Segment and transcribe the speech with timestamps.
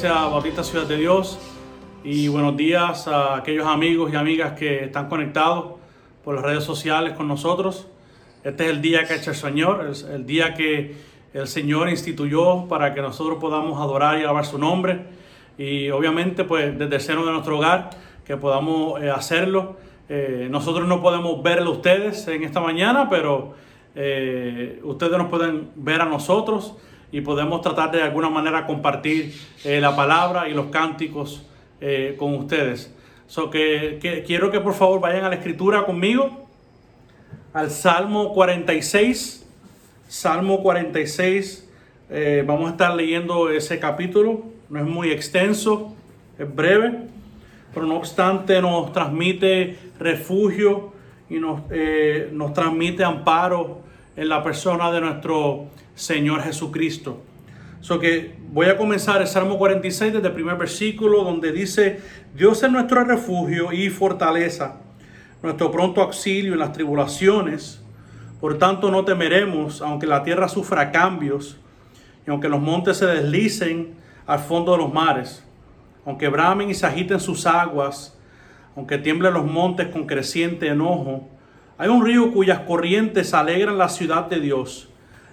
[0.00, 1.38] Iglesia Bautista Ciudad de Dios,
[2.02, 5.74] y buenos días a aquellos amigos y amigas que están conectados
[6.24, 7.86] por las redes sociales con nosotros.
[8.42, 10.96] Este es el día que ha hecho el Señor, es el día que
[11.34, 15.04] el Señor instituyó para que nosotros podamos adorar y alabar su nombre,
[15.58, 17.90] y obviamente pues desde el seno de nuestro hogar
[18.24, 19.76] que podamos eh, hacerlo.
[20.08, 23.52] Eh, nosotros no podemos verlo ustedes en esta mañana, pero
[23.94, 26.74] eh, ustedes nos pueden ver a nosotros
[27.12, 31.44] y podemos tratar de alguna manera compartir eh, la palabra y los cánticos
[31.80, 32.94] eh, con ustedes.
[33.26, 36.46] So que, quiero que por favor vayan a la escritura conmigo,
[37.52, 39.46] al Salmo 46.
[40.08, 41.68] Salmo 46,
[42.10, 45.94] eh, vamos a estar leyendo ese capítulo, no es muy extenso,
[46.36, 47.02] es breve,
[47.72, 50.92] pero no obstante nos transmite refugio
[51.28, 51.62] y nos,
[52.32, 53.82] nos transmite amparo
[54.16, 55.68] en la persona de nuestro
[56.00, 57.22] Señor Jesucristo.
[57.82, 62.00] So que voy a comenzar el Salmo 46 desde el primer versículo donde dice,
[62.34, 64.76] Dios es nuestro refugio y fortaleza,
[65.42, 67.82] nuestro pronto auxilio en las tribulaciones.
[68.40, 71.58] Por tanto no temeremos, aunque la tierra sufra cambios
[72.26, 73.94] y aunque los montes se deslicen
[74.26, 75.44] al fondo de los mares,
[76.06, 78.18] aunque bramen y se agiten sus aguas,
[78.74, 81.28] aunque tiemblen los montes con creciente enojo.
[81.76, 84.89] Hay un río cuyas corrientes alegran la ciudad de Dios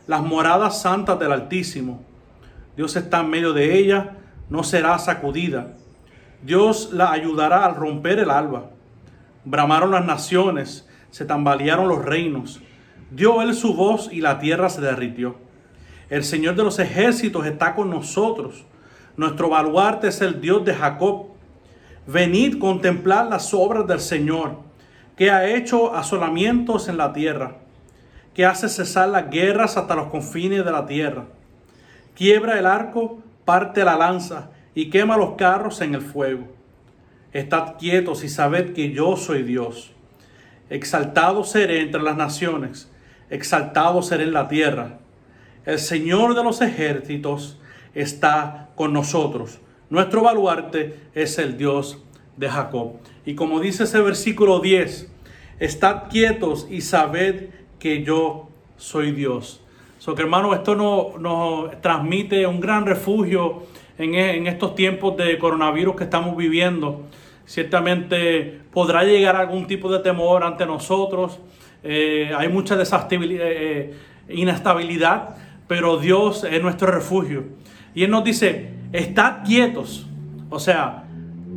[0.08, 2.02] las moradas santas del Altísimo.
[2.76, 4.16] Dios está en medio de ella,
[4.50, 5.74] no será sacudida.
[6.42, 8.70] Dios la ayudará al romper el alba.
[9.44, 12.62] Bramaron las naciones, se tambalearon los reinos.
[13.12, 15.36] Dio él su voz y la tierra se derritió.
[16.10, 18.66] El Señor de los ejércitos está con nosotros.
[19.18, 21.28] Nuestro baluarte es el Dios de Jacob.
[22.06, 24.60] Venid contemplar las obras del Señor,
[25.18, 27.58] que ha hecho asolamientos en la tierra
[28.38, 31.26] que hace cesar las guerras hasta los confines de la tierra.
[32.14, 36.46] Quiebra el arco, parte la lanza y quema los carros en el fuego.
[37.34, 39.92] Estad quietos y sabed que yo soy Dios.
[40.70, 42.92] Exaltado seré entre las naciones,
[43.32, 45.00] exaltado seré en la tierra.
[45.66, 47.58] El Señor de los ejércitos
[47.96, 49.58] está con nosotros.
[49.90, 52.04] Nuestro baluarte es el Dios
[52.36, 52.98] de Jacob.
[53.26, 55.12] Y como dice ese versículo 10,
[55.58, 59.62] estad quietos y sabed que yo soy Dios.
[60.00, 63.64] So que hermano, esto nos, transmite un gran refugio
[63.98, 67.06] en, en, estos tiempos de coronavirus que estamos viviendo.
[67.46, 71.40] Ciertamente podrá llegar algún tipo de temor ante nosotros.
[71.84, 73.94] Eh, hay mucha desestabilidad, eh,
[74.30, 75.36] inestabilidad,
[75.68, 77.46] pero Dios es nuestro refugio.
[77.96, 80.06] Y Él nos dice, estad quietos.
[80.50, 81.06] O sea,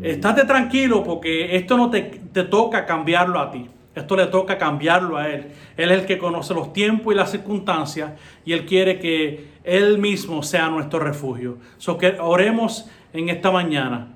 [0.03, 3.69] estate tranquilo porque esto no te, te toca cambiarlo a ti.
[3.95, 5.49] Esto le toca cambiarlo a Él.
[5.77, 8.13] Él es el que conoce los tiempos y las circunstancias
[8.45, 11.59] y Él quiere que Él mismo sea nuestro refugio.
[11.79, 14.15] So que oremos en esta mañana.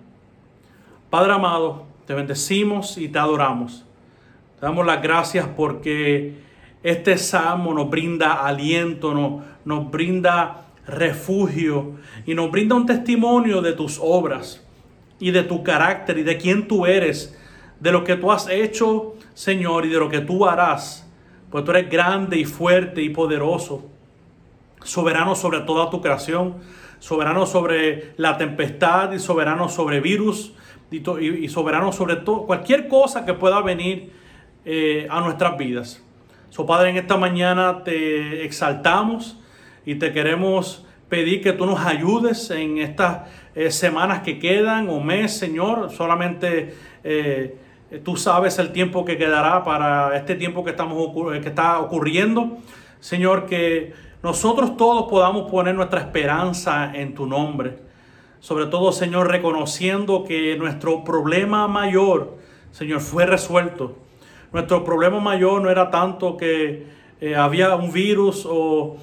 [1.11, 3.85] Padre amado, te bendecimos y te adoramos.
[4.61, 6.35] Te damos las gracias porque
[6.83, 11.95] este salmo nos brinda aliento, nos, nos brinda refugio
[12.27, 14.65] y nos brinda un testimonio de tus obras
[15.19, 17.39] y de tu carácter y de quién tú eres,
[17.81, 21.11] de lo que tú has hecho Señor, y de lo que tú harás,
[21.51, 23.85] pues tú eres grande y fuerte y poderoso,
[24.83, 26.59] soberano sobre toda tu creación,
[27.01, 30.55] soberano sobre la tempestad y soberano sobre virus
[30.91, 34.13] y, soberano sobre todo, cualquier cosa que pueda venir
[34.65, 36.03] eh, a nuestras vidas.
[36.51, 39.37] So, Padre, en esta mañana te exaltamos
[39.85, 45.01] y te queremos pedir que tú nos ayudes en estas eh, semanas que quedan o
[45.01, 45.91] mes, Señor.
[45.91, 47.57] Solamente eh,
[48.03, 52.59] tú sabes el tiempo que quedará para este tiempo que, estamos, eh, que está ocurriendo.
[53.01, 53.93] Señor, que
[54.23, 57.79] nosotros todos podamos poner nuestra esperanza en tu nombre.
[58.41, 62.39] Sobre todo, Señor, reconociendo que nuestro problema mayor,
[62.73, 63.97] Señor, fue resuelto.
[64.53, 66.87] Nuestro problema mayor no era tanto que
[67.21, 68.97] eh, había un virus o,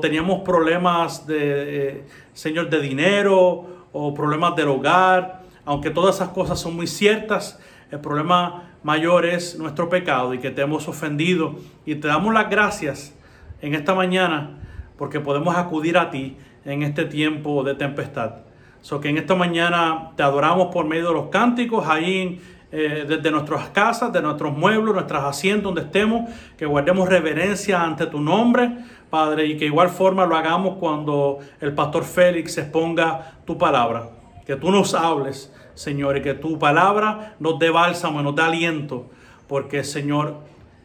[0.00, 6.74] teníamos problemas de, Señor, de dinero o problemas del hogar, aunque todas esas cosas son
[6.74, 7.60] muy ciertas.
[7.90, 11.56] El problema mayor es nuestro pecado y que te hemos ofendido.
[11.86, 13.14] Y te damos las gracias
[13.62, 14.58] en esta mañana
[14.98, 18.36] porque podemos acudir a ti en este tiempo de tempestad.
[18.80, 22.40] So que en esta mañana te adoramos por medio de los cánticos ahí
[22.70, 28.06] eh, desde nuestras casas, de nuestros muebles, nuestras asientos donde estemos, que guardemos reverencia ante
[28.06, 28.70] tu nombre,
[29.08, 34.10] Padre, y que igual forma lo hagamos cuando el pastor Félix exponga tu palabra.
[34.44, 39.08] Que tú nos hables Señor, y que tu palabra nos dé bálsamo, nos dé aliento,
[39.46, 40.38] porque Señor,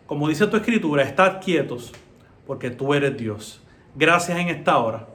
[0.06, 1.92] como dice tu escritura, estad quietos,
[2.46, 3.60] porque tú eres Dios.
[3.96, 5.08] Gracias en esta hora.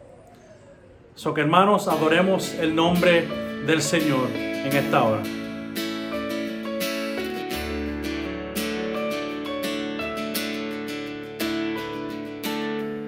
[1.15, 3.29] So que hermanos, adoremos el nombre
[3.67, 5.23] del Señor en esta hora.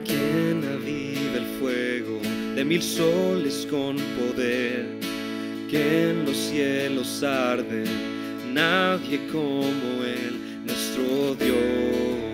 [0.06, 0.62] Quien
[1.34, 2.20] el fuego
[2.54, 4.99] de mil soles con poder
[6.50, 7.84] cielos arde,
[8.52, 12.29] nadie como Él, nuestro Dios.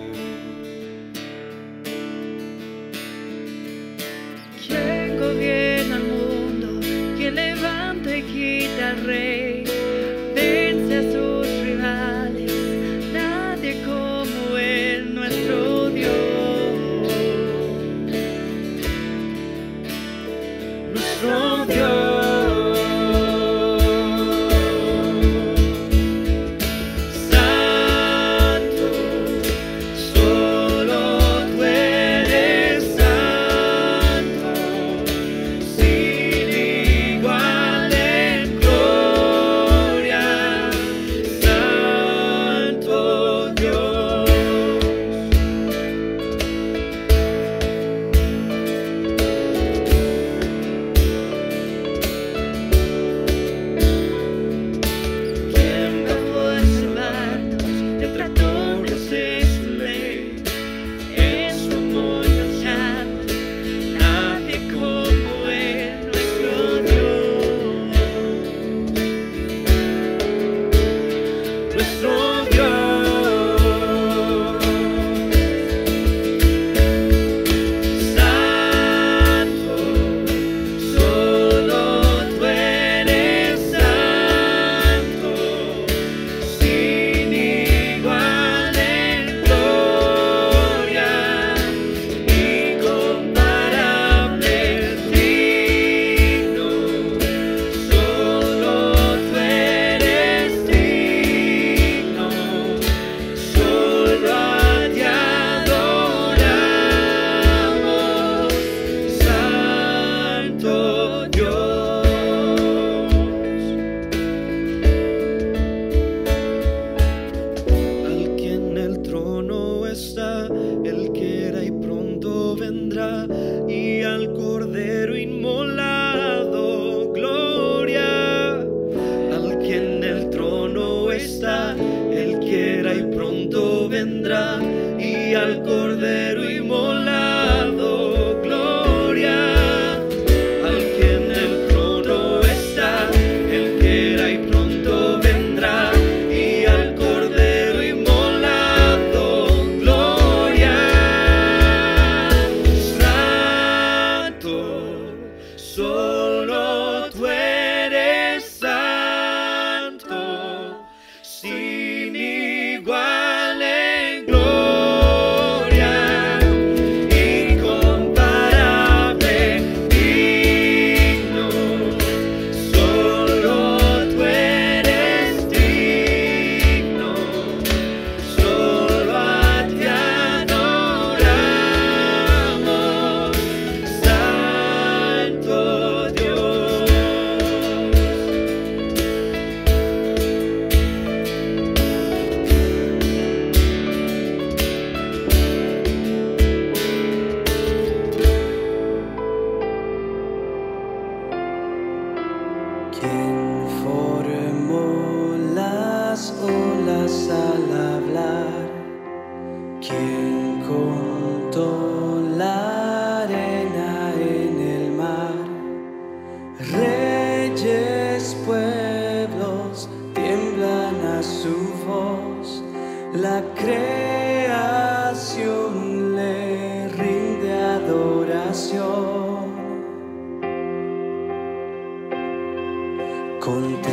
[233.47, 233.87] Contempla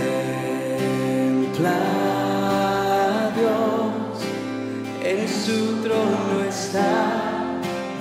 [2.50, 4.18] a Dios,
[5.04, 7.60] en su trono está.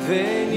[0.10, 0.52] Ven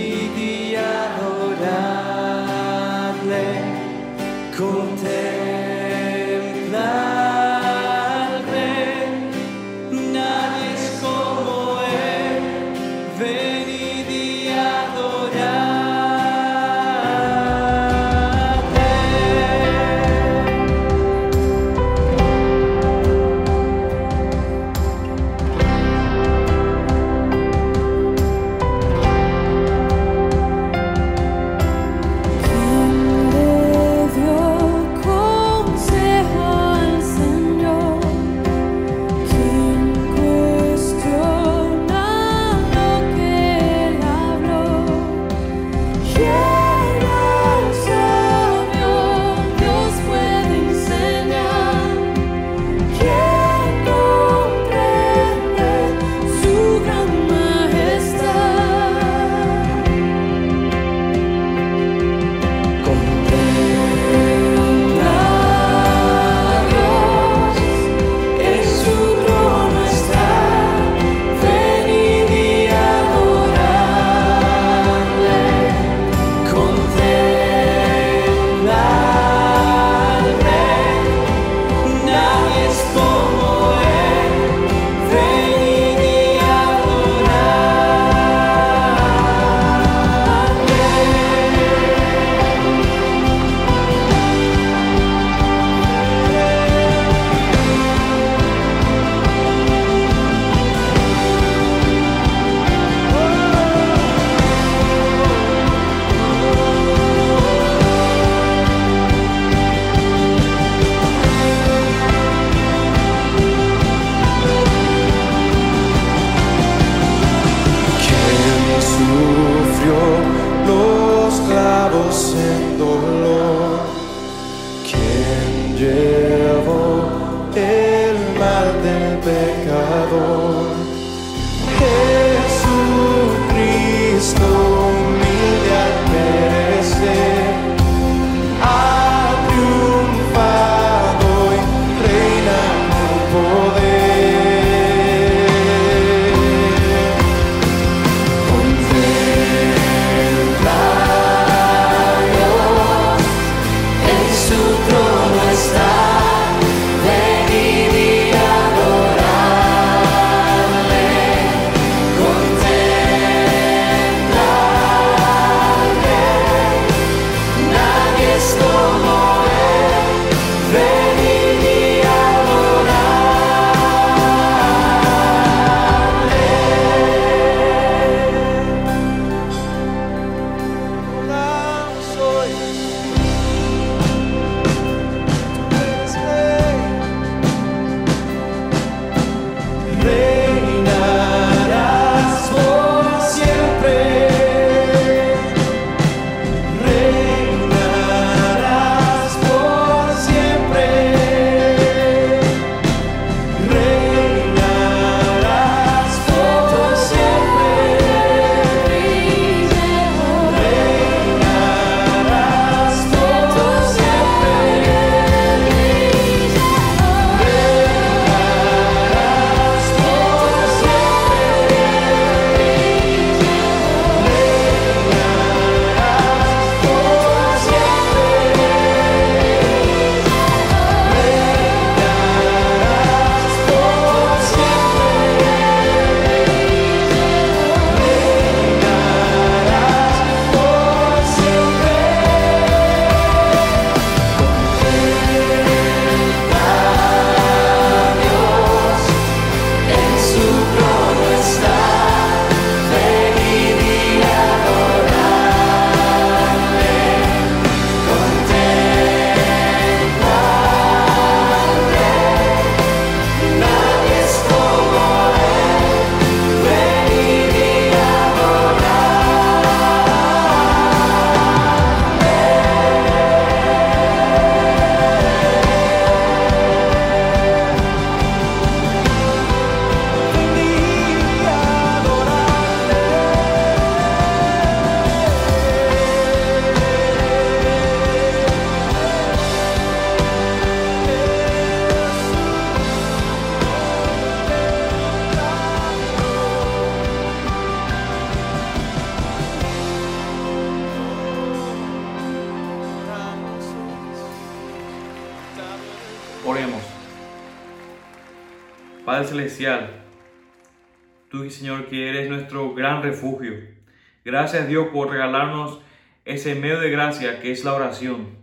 [317.57, 318.37] es la oración.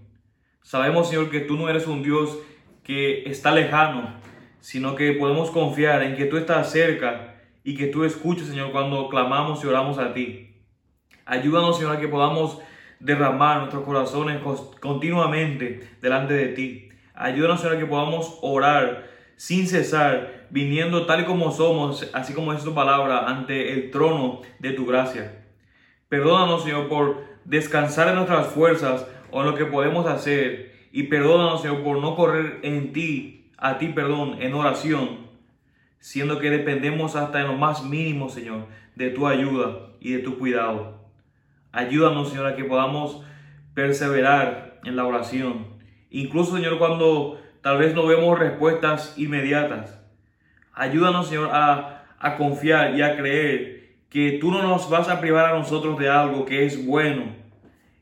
[0.64, 2.40] Sabemos, Señor, que tú no eres un Dios
[2.84, 4.16] que está lejano,
[4.60, 9.08] sino que podemos confiar en que tú estás cerca y que tú escuchas, Señor, cuando
[9.10, 10.56] clamamos y oramos a ti.
[11.26, 12.60] Ayúdanos, Señor, a que podamos
[13.00, 14.42] derramar nuestros corazones
[14.80, 16.90] continuamente delante de ti.
[17.14, 22.64] Ayúdanos, Señor, a que podamos orar sin cesar, viniendo tal como somos, así como es
[22.64, 25.46] tu palabra, ante el trono de tu gracia.
[26.10, 30.74] Perdónanos, Señor, por descansar en nuestras fuerzas o en lo que podemos hacer.
[30.92, 35.28] Y perdónanos, Señor, por no correr en ti, a ti, perdón, en oración,
[36.00, 40.38] siendo que dependemos hasta en lo más mínimo, Señor, de tu ayuda y de tu
[40.38, 41.00] cuidado.
[41.72, 43.24] Ayúdanos, Señor, a que podamos
[43.74, 45.66] perseverar en la oración.
[46.12, 50.00] Incluso, Señor, cuando tal vez no vemos respuestas inmediatas.
[50.74, 53.83] Ayúdanos, Señor, a, a confiar y a creer
[54.14, 57.24] que tú no nos vas a privar a nosotros de algo que es bueno.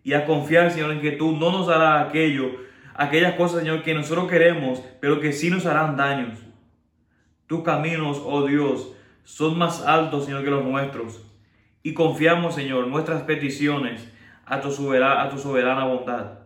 [0.04, 2.52] Y a confiar, Señor, en que tú no nos harás aquello,
[2.94, 6.38] aquellas cosas, Señor, que nosotros queremos, pero que sí nos harán daños.
[7.48, 8.92] Tus caminos, oh Dios,
[9.24, 11.22] son más altos, Señor, que los nuestros
[11.82, 14.12] y confiamos, Señor, nuestras peticiones
[14.46, 16.40] a tu, soberana, a tu soberana bondad.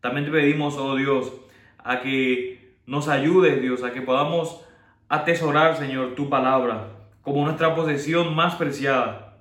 [0.00, 1.32] También te pedimos, oh Dios,
[1.78, 4.64] a que nos ayudes, Dios, a que podamos
[5.08, 9.38] atesorar, Señor, tu palabra como nuestra posesión más preciada.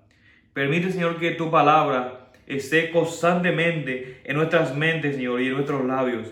[0.53, 6.27] Permite, Señor, que tu palabra esté constantemente en nuestras mentes, Señor, y en nuestros labios.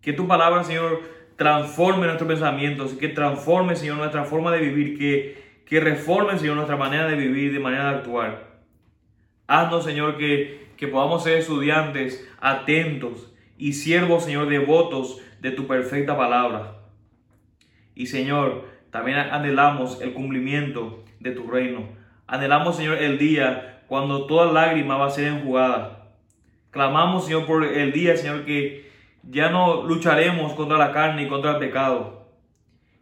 [0.00, 1.02] Que tu palabra, Señor,
[1.36, 6.76] transforme nuestros pensamientos, que transforme, Señor, nuestra forma de vivir, que que reformen, Señor, nuestra
[6.76, 8.60] manera de vivir, de manera de actuar.
[9.46, 16.14] Haznos, Señor, que, que podamos ser estudiantes atentos y siervos, Señor, devotos de tu perfecta
[16.14, 16.76] palabra.
[17.94, 21.88] Y, Señor, también anhelamos el cumplimiento de tu reino.
[22.26, 26.10] Anhelamos, Señor, el día cuando toda lágrima va a ser enjugada.
[26.70, 28.90] Clamamos, Señor, por el día, Señor, que
[29.22, 32.28] ya no lucharemos contra la carne y contra el pecado.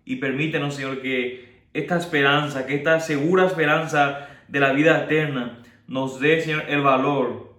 [0.04, 6.20] Y permítenos, Señor, que esta esperanza, que esta segura esperanza de la vida eterna nos
[6.20, 7.52] dé, Señor, el valor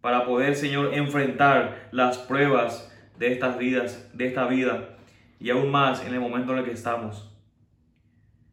[0.00, 4.95] para poder, Señor, enfrentar las pruebas de estas vidas, de esta vida
[5.38, 7.32] y aún más en el momento en el que estamos.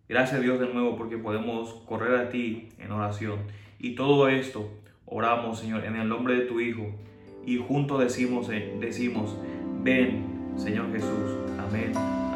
[0.07, 3.39] Gracias Dios de nuevo porque podemos correr a ti en oración.
[3.79, 4.69] Y todo esto
[5.05, 6.85] oramos, Señor, en el nombre de tu Hijo.
[7.45, 9.37] Y juntos decimos, eh, decimos,
[9.81, 11.37] ven, Señor Jesús.
[11.59, 12.32] Amén.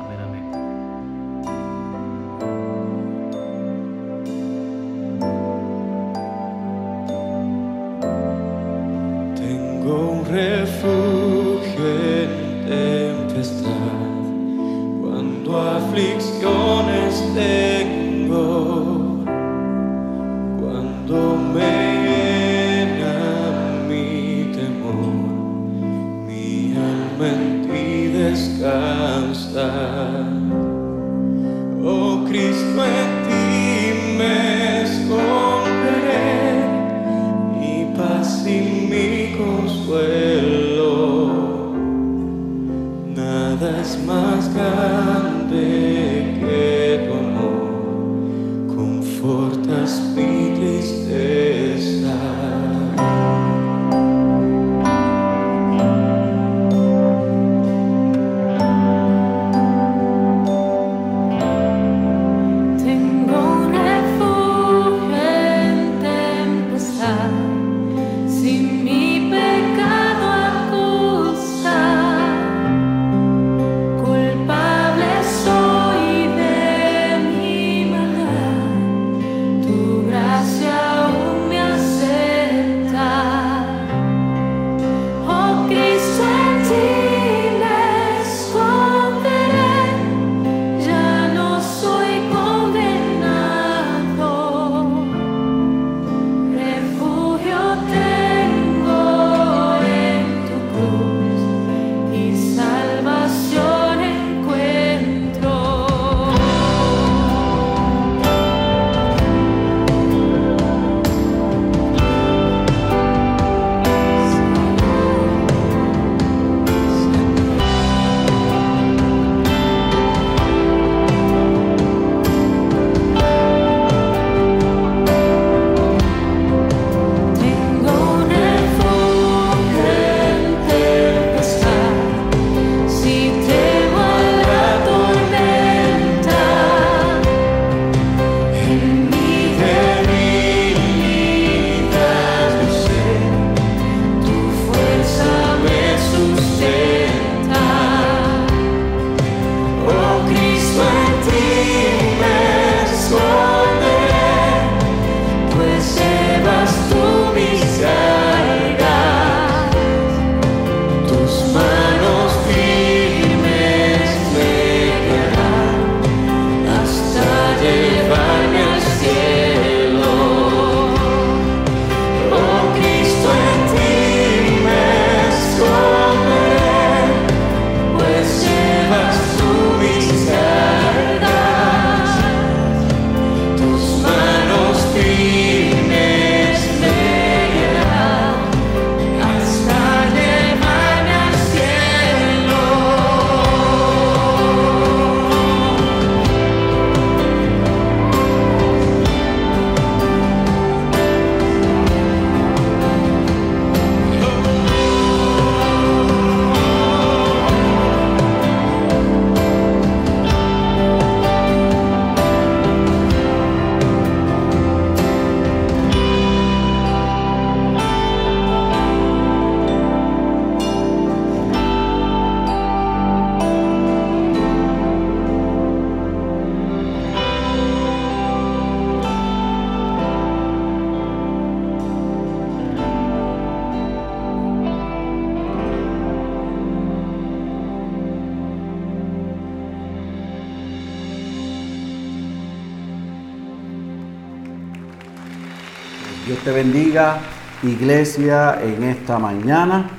[246.47, 247.19] Te bendiga,
[247.61, 249.89] iglesia, en esta mañana.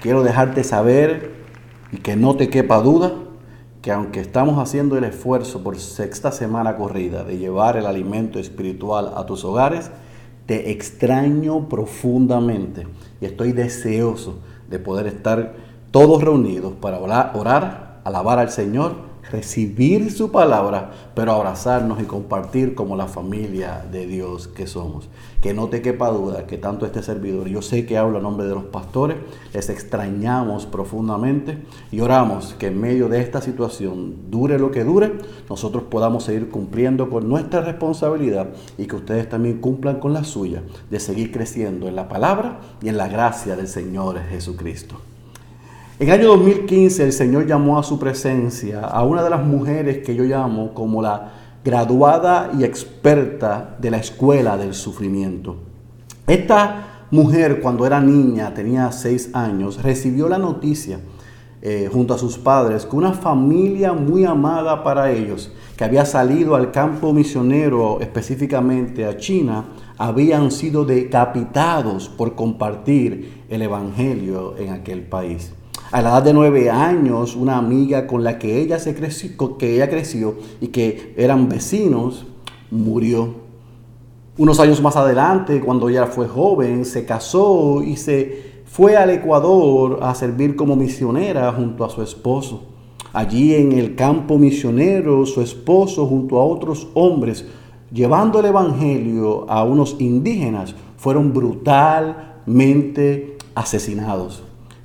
[0.00, 1.34] Quiero dejarte saber
[1.92, 3.12] y que no te quepa duda
[3.82, 9.12] que aunque estamos haciendo el esfuerzo por sexta semana corrida de llevar el alimento espiritual
[9.14, 9.90] a tus hogares,
[10.46, 12.86] te extraño profundamente
[13.20, 14.38] y estoy deseoso
[14.70, 15.56] de poder estar
[15.90, 22.74] todos reunidos para orar, orar alabar al Señor recibir su palabra, pero abrazarnos y compartir
[22.74, 25.08] como la familia de Dios que somos.
[25.40, 28.46] Que no te quepa duda que tanto este servidor, yo sé que hablo a nombre
[28.46, 29.16] de los pastores,
[29.54, 35.14] les extrañamos profundamente y oramos que en medio de esta situación, dure lo que dure,
[35.48, 40.62] nosotros podamos seguir cumpliendo con nuestra responsabilidad y que ustedes también cumplan con la suya
[40.90, 45.11] de seguir creciendo en la palabra y en la gracia del Señor Jesucristo.
[46.02, 49.98] En el año 2015 el Señor llamó a su presencia a una de las mujeres
[50.04, 51.30] que yo llamo como la
[51.64, 55.58] graduada y experta de la escuela del sufrimiento.
[56.26, 60.98] Esta mujer cuando era niña, tenía seis años, recibió la noticia
[61.62, 66.56] eh, junto a sus padres que una familia muy amada para ellos, que había salido
[66.56, 69.66] al campo misionero específicamente a China,
[69.98, 75.52] habían sido decapitados por compartir el Evangelio en aquel país.
[75.90, 79.74] A la edad de nueve años, una amiga con la que ella, se creció, que
[79.74, 82.24] ella creció y que eran vecinos,
[82.70, 83.34] murió.
[84.38, 89.98] Unos años más adelante, cuando ella fue joven, se casó y se fue al Ecuador
[90.02, 92.62] a servir como misionera junto a su esposo.
[93.12, 97.44] Allí en el campo misionero, su esposo junto a otros hombres,
[97.92, 104.42] llevando el Evangelio a unos indígenas, fueron brutalmente asesinados.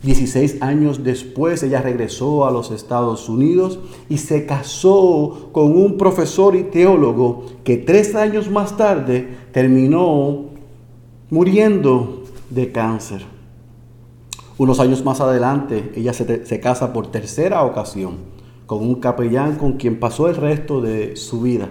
[0.08, 6.56] 16 años después ella regresó a los Estados Unidos y se casó con un profesor
[6.56, 10.46] y teólogo que tres años más tarde terminó
[11.30, 13.26] muriendo de cáncer.
[14.58, 18.16] Unos años más adelante ella se, se casa por tercera ocasión
[18.66, 21.68] con un capellán con quien pasó el resto de su vida.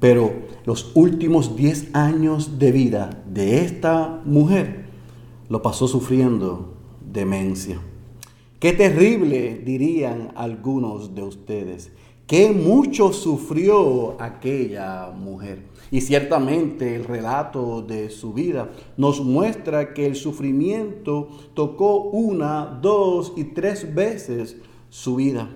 [0.00, 0.32] Pero
[0.66, 4.84] los últimos 10 años de vida de esta mujer
[5.48, 6.73] lo pasó sufriendo
[7.14, 7.80] demencia.
[8.58, 11.92] Qué terrible, dirían algunos de ustedes.
[12.26, 15.62] Qué mucho sufrió aquella mujer.
[15.90, 23.32] Y ciertamente el relato de su vida nos muestra que el sufrimiento tocó una, dos
[23.36, 24.56] y tres veces
[24.88, 25.48] su vida.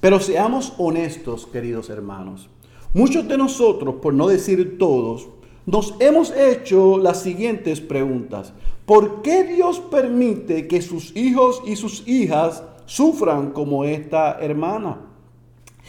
[0.00, 2.50] Pero seamos honestos, queridos hermanos.
[2.92, 5.26] Muchos de nosotros, por no decir todos,
[5.66, 8.52] nos hemos hecho las siguientes preguntas.
[8.86, 15.00] ¿Por qué Dios permite que sus hijos y sus hijas sufran como esta hermana?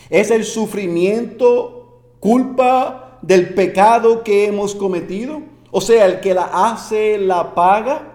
[0.09, 5.41] ¿Es el sufrimiento culpa del pecado que hemos cometido?
[5.71, 8.13] O sea, el que la hace la paga.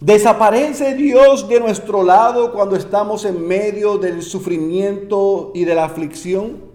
[0.00, 6.68] ¿Desaparece Dios de nuestro lado cuando estamos en medio del sufrimiento y de la aflicción?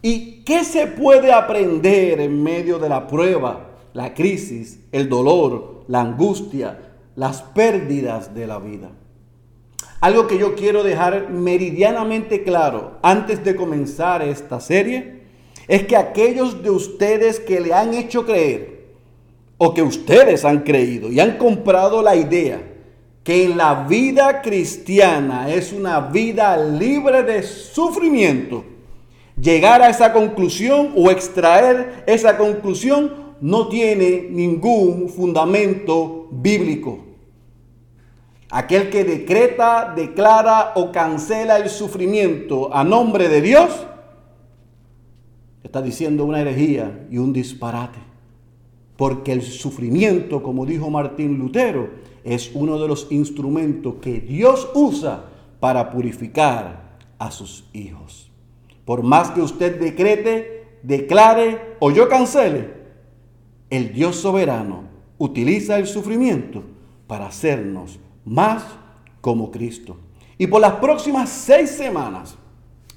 [0.00, 3.65] ¿Y qué se puede aprender en medio de la prueba,
[3.96, 6.78] la crisis, el dolor, la angustia,
[7.16, 8.90] las pérdidas de la vida?
[10.02, 15.22] Algo que yo quiero dejar meridianamente claro antes de comenzar esta serie
[15.66, 18.84] es que aquellos de ustedes que le han hecho creer
[19.56, 22.60] o que ustedes han creído y han comprado la idea
[23.24, 28.62] que en la vida cristiana es una vida libre de sufrimiento,
[29.40, 37.04] llegar a esa conclusión o extraer esa conclusión no tiene ningún fundamento bíblico.
[38.50, 43.86] Aquel que decreta, declara o cancela el sufrimiento a nombre de Dios,
[45.62, 47.98] está diciendo una herejía y un disparate.
[48.96, 51.90] Porque el sufrimiento, como dijo Martín Lutero,
[52.24, 55.26] es uno de los instrumentos que Dios usa
[55.60, 58.30] para purificar a sus hijos.
[58.84, 62.75] Por más que usted decrete, declare o yo cancele,
[63.70, 64.84] el Dios soberano
[65.18, 66.62] utiliza el sufrimiento
[67.06, 68.64] para hacernos más
[69.20, 69.96] como Cristo.
[70.38, 72.36] Y por las próximas seis semanas,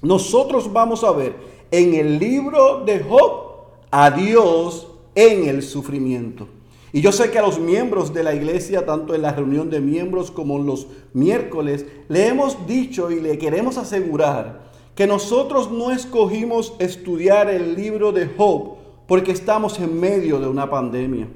[0.02, 1.36] nosotros vamos a ver
[1.72, 3.50] en el libro de Job
[3.92, 6.48] a Dios en el sufrimiento.
[6.92, 9.80] Y yo sé que a los miembros de la iglesia, tanto en la reunión de
[9.80, 15.92] miembros como en los miércoles, le hemos dicho y le queremos asegurar que nosotros no
[15.92, 18.79] escogimos estudiar el libro de Job
[19.10, 21.28] porque estamos en medio de una pandemia.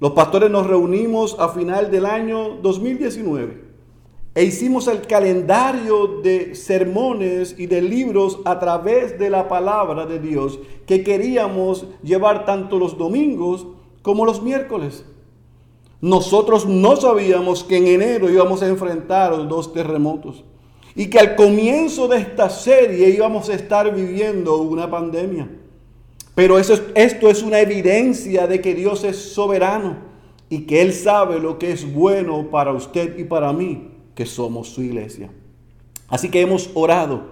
[0.00, 3.62] Los pastores nos reunimos a final del año 2019
[4.34, 10.18] e hicimos el calendario de sermones y de libros a través de la palabra de
[10.18, 13.68] Dios que queríamos llevar tanto los domingos
[14.02, 15.06] como los miércoles.
[16.00, 20.42] Nosotros no sabíamos que en enero íbamos a enfrentar dos terremotos
[20.96, 25.48] y que al comienzo de esta serie íbamos a estar viviendo una pandemia.
[26.34, 29.98] Pero eso es- esto es una evidencia de que Dios es soberano
[30.48, 34.68] y que Él sabe lo que es bueno para usted y para mí, que somos
[34.68, 35.30] su iglesia.
[36.08, 37.22] Así que hemos orado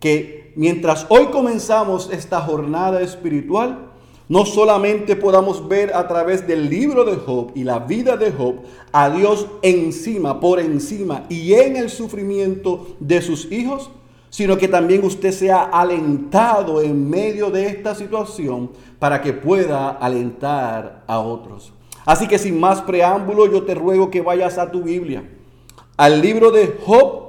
[0.00, 3.86] que mientras hoy comenzamos esta jornada espiritual,
[4.28, 8.56] no solamente podamos ver a través del libro de Job y la vida de Job
[8.92, 13.90] a Dios encima, por encima y en el sufrimiento de sus hijos,
[14.30, 21.02] sino que también usted sea alentado en medio de esta situación para que pueda alentar
[21.06, 21.72] a otros.
[22.04, 25.28] Así que sin más preámbulo, yo te ruego que vayas a tu Biblia,
[25.96, 27.27] al libro de Job,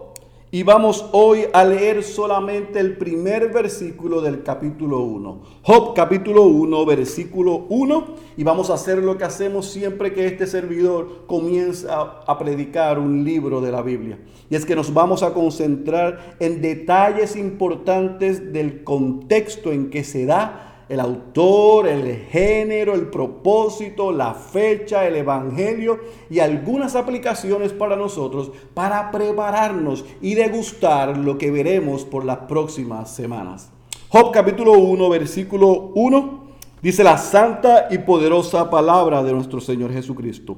[0.52, 5.42] y vamos hoy a leer solamente el primer versículo del capítulo 1.
[5.62, 8.16] Job capítulo 1, versículo 1.
[8.36, 13.24] Y vamos a hacer lo que hacemos siempre que este servidor comienza a predicar un
[13.24, 14.18] libro de la Biblia.
[14.50, 20.26] Y es que nos vamos a concentrar en detalles importantes del contexto en que se
[20.26, 26.00] da el autor, el género, el propósito, la fecha, el evangelio
[26.32, 33.12] y algunas aplicaciones para nosotros para prepararnos y degustar lo que veremos por las próximas
[33.12, 33.70] semanas.
[34.10, 36.44] Job capítulo 1, versículo 1,
[36.82, 40.58] dice la santa y poderosa palabra de nuestro Señor Jesucristo.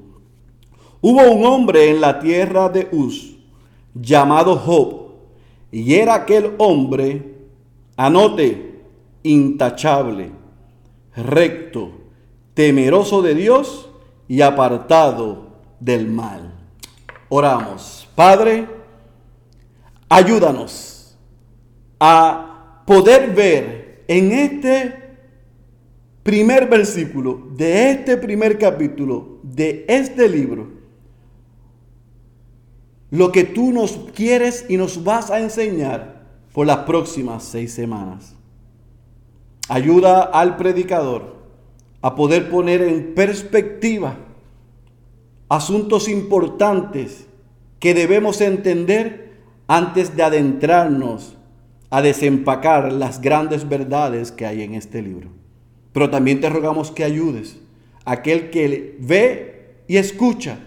[1.01, 3.35] Hubo un hombre en la tierra de Uz
[3.93, 5.07] llamado Job,
[5.73, 7.35] y era aquel hombre,
[7.97, 8.70] anote,
[9.23, 10.31] intachable,
[11.15, 11.91] recto,
[12.53, 13.89] temeroso de Dios
[14.27, 16.53] y apartado del mal.
[17.29, 18.07] Oramos.
[18.15, 18.67] Padre,
[20.09, 21.17] ayúdanos
[21.99, 25.01] a poder ver en este
[26.23, 30.81] primer versículo de este primer capítulo de este libro
[33.11, 38.35] lo que tú nos quieres y nos vas a enseñar por las próximas seis semanas.
[39.71, 41.37] Ayuda al predicador
[42.01, 44.17] a poder poner en perspectiva
[45.47, 47.25] asuntos importantes
[47.79, 49.31] que debemos entender
[49.69, 51.37] antes de adentrarnos
[51.89, 55.29] a desempacar las grandes verdades que hay en este libro.
[55.93, 57.57] Pero también te rogamos que ayudes
[58.03, 60.57] a aquel que ve y escucha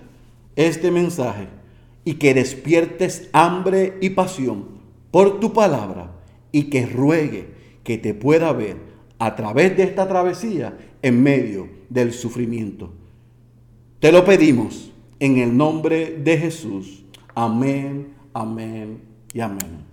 [0.57, 1.49] este mensaje
[2.07, 4.65] y que despiertes hambre y pasión
[5.11, 6.11] por tu palabra
[6.53, 7.53] y que ruegue
[7.85, 12.91] que te pueda ver a través de esta travesía en medio del sufrimiento.
[14.01, 17.05] Te lo pedimos en el nombre de Jesús.
[17.35, 19.01] Amén, amén
[19.33, 19.85] y amén.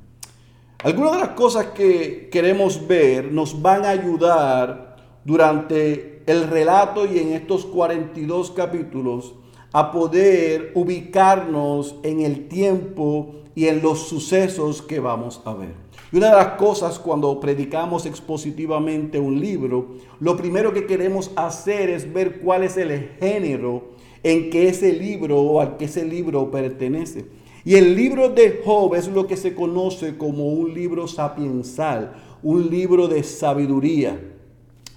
[0.83, 7.19] Algunas de las cosas que queremos ver nos van a ayudar durante el relato y
[7.19, 9.35] en estos 42 capítulos
[9.73, 15.75] a poder ubicarnos en el tiempo y en los sucesos que vamos a ver.
[16.11, 21.89] Y una de las cosas cuando predicamos expositivamente un libro, lo primero que queremos hacer
[21.89, 23.91] es ver cuál es el género
[24.23, 27.25] en que ese libro o al que ese libro pertenece.
[27.63, 32.69] Y el libro de Job es lo que se conoce como un libro sapiensal, un
[32.69, 34.19] libro de sabiduría,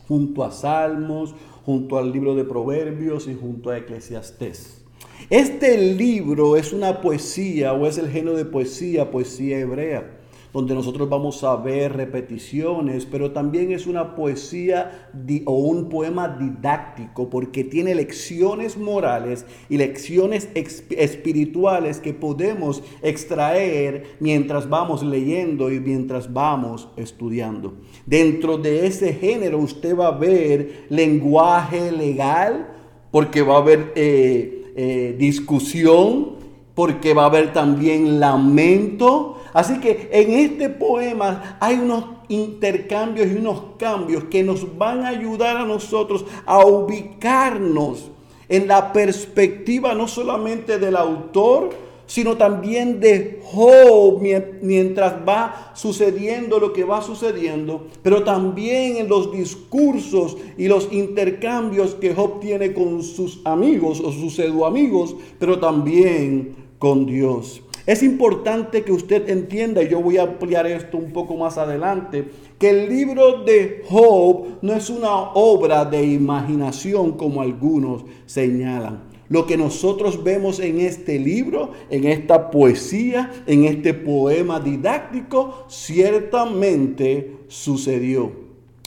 [0.08, 4.82] junto a Salmos, junto al libro de Proverbios y junto a Eclesiastés.
[5.30, 10.13] Este libro es una poesía o es el género de poesía, poesía hebrea,
[10.54, 15.10] donde nosotros vamos a ver repeticiones, pero también es una poesía
[15.44, 24.68] o un poema didáctico porque tiene lecciones morales y lecciones espirituales que podemos extraer mientras
[24.68, 27.74] vamos leyendo y mientras vamos estudiando.
[28.06, 32.68] Dentro de ese género usted va a ver lenguaje legal,
[33.10, 36.34] porque va a haber eh, eh, discusión,
[36.74, 39.38] porque va a haber también lamento.
[39.54, 45.08] Así que en este poema hay unos intercambios y unos cambios que nos van a
[45.08, 48.10] ayudar a nosotros a ubicarnos
[48.48, 51.70] en la perspectiva no solamente del autor,
[52.06, 59.08] sino también de Job mien- mientras va sucediendo lo que va sucediendo, pero también en
[59.08, 65.58] los discursos y los intercambios que Job tiene con sus amigos o sus pseudoamigos, pero
[65.58, 67.62] también con Dios.
[67.86, 72.30] Es importante que usted entienda, y yo voy a ampliar esto un poco más adelante,
[72.58, 79.02] que el libro de Job no es una obra de imaginación como algunos señalan.
[79.28, 87.36] Lo que nosotros vemos en este libro, en esta poesía, en este poema didáctico, ciertamente
[87.48, 88.32] sucedió.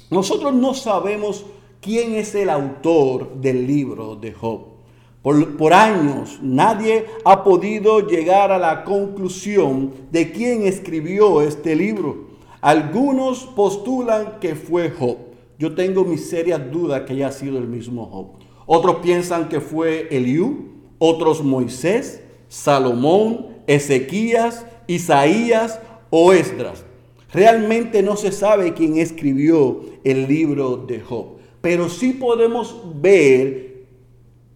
[0.09, 1.45] Nosotros no sabemos
[1.81, 4.76] quién es el autor del libro de Job.
[5.21, 12.27] Por, años nadie ha podido llegar a la conclusión de quién escribió este libro.
[12.61, 15.17] Algunos postulan que fue Job.
[15.59, 18.27] Yo tengo mis serias dudas que haya sido el mismo Job.
[18.65, 26.85] Otros piensan que fue Eliú, otros Moisés, Salomón, Ezequías, Isaías o Esdras.
[27.33, 33.66] Realmente no se sabe quién escribió el libro de Job, pero sí podemos ver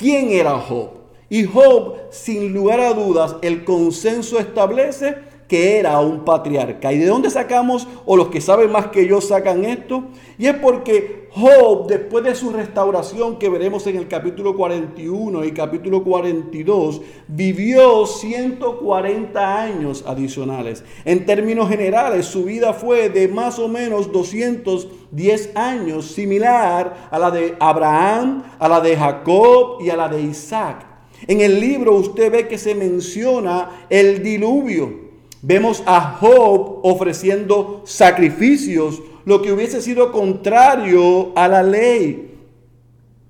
[0.01, 0.89] quién era Job.
[1.29, 5.15] Y Job, sin lugar a dudas, el consenso establece
[5.47, 6.91] que era un patriarca.
[6.91, 10.05] ¿Y de dónde sacamos, o los que saben más que yo sacan esto?
[10.37, 15.53] Y es porque Job, después de su restauración que veremos en el capítulo 41 y
[15.53, 20.83] capítulo 42, vivió 140 años adicionales.
[21.05, 27.31] En términos generales, su vida fue de más o menos 210 años, similar a la
[27.31, 30.85] de Abraham, a la de Jacob y a la de Isaac.
[31.27, 35.11] En el libro usted ve que se menciona el diluvio.
[35.41, 42.31] Vemos a Job ofreciendo sacrificios, lo que hubiese sido contrario a la ley.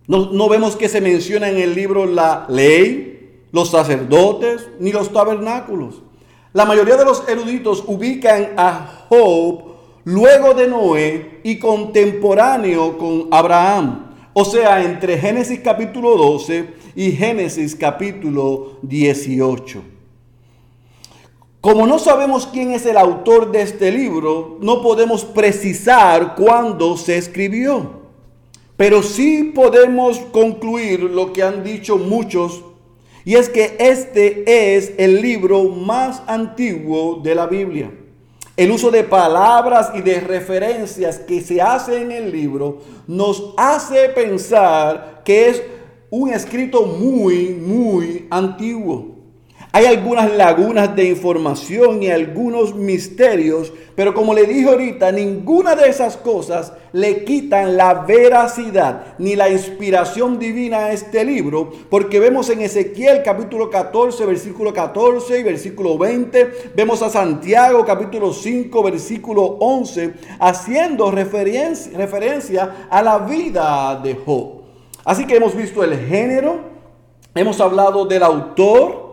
[0.07, 6.01] No, vemos que se menciona en el libro la ley, los sacerdotes, ni los tabernáculos.
[6.53, 9.71] La mayoría de los eruditos ubican a Job
[10.03, 14.11] luego de Noé y contemporáneo con Abraham.
[14.33, 19.81] O sea, entre Génesis capítulo 12 y Génesis capítulo 18.
[21.61, 27.17] Como no sabemos quién es el autor de este libro, no podemos precisar cuándo se
[27.17, 28.01] escribió.
[28.77, 32.63] Pero sí podemos concluir lo que han dicho muchos,
[33.23, 37.91] y es que este es el libro más antiguo de la Biblia.
[38.57, 44.09] El uso de palabras y de referencias que se hace en el libro nos hace
[44.09, 45.61] pensar que es
[46.09, 49.10] un escrito muy, muy antiguo.
[49.73, 55.87] Hay algunas lagunas de información y algunos misterios, pero como le dije ahorita, ninguna de
[55.87, 62.49] esas cosas le quitan la veracidad ni la inspiración divina a este libro, porque vemos
[62.49, 69.43] en Ezequiel capítulo 14, versículo 14 y versículo 20, vemos a Santiago capítulo 5, versículo
[69.61, 74.63] 11, haciendo referencia, referencia a la vida de Job.
[75.05, 76.59] Así que hemos visto el género,
[77.33, 79.10] hemos hablado del autor,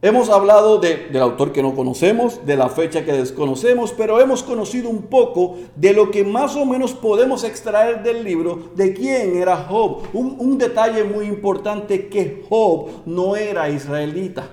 [0.00, 4.88] Hemos hablado del autor que no conocemos, de la fecha que desconocemos, pero hemos conocido
[4.88, 9.56] un poco de lo que más o menos podemos extraer del libro de quién era
[9.56, 10.02] Job.
[10.12, 14.48] Un, un detalle muy importante que Job no era israelita.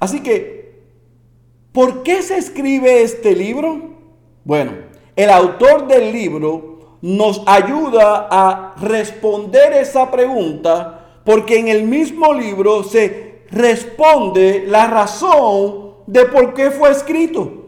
[0.00, 0.80] Así que,
[1.72, 3.90] ¿por qué se escribe este libro?
[4.44, 4.72] Bueno,
[5.14, 12.82] el autor del libro nos ayuda a responder esa pregunta porque en el mismo libro
[12.82, 17.58] se responde la razón de por qué fue escrito.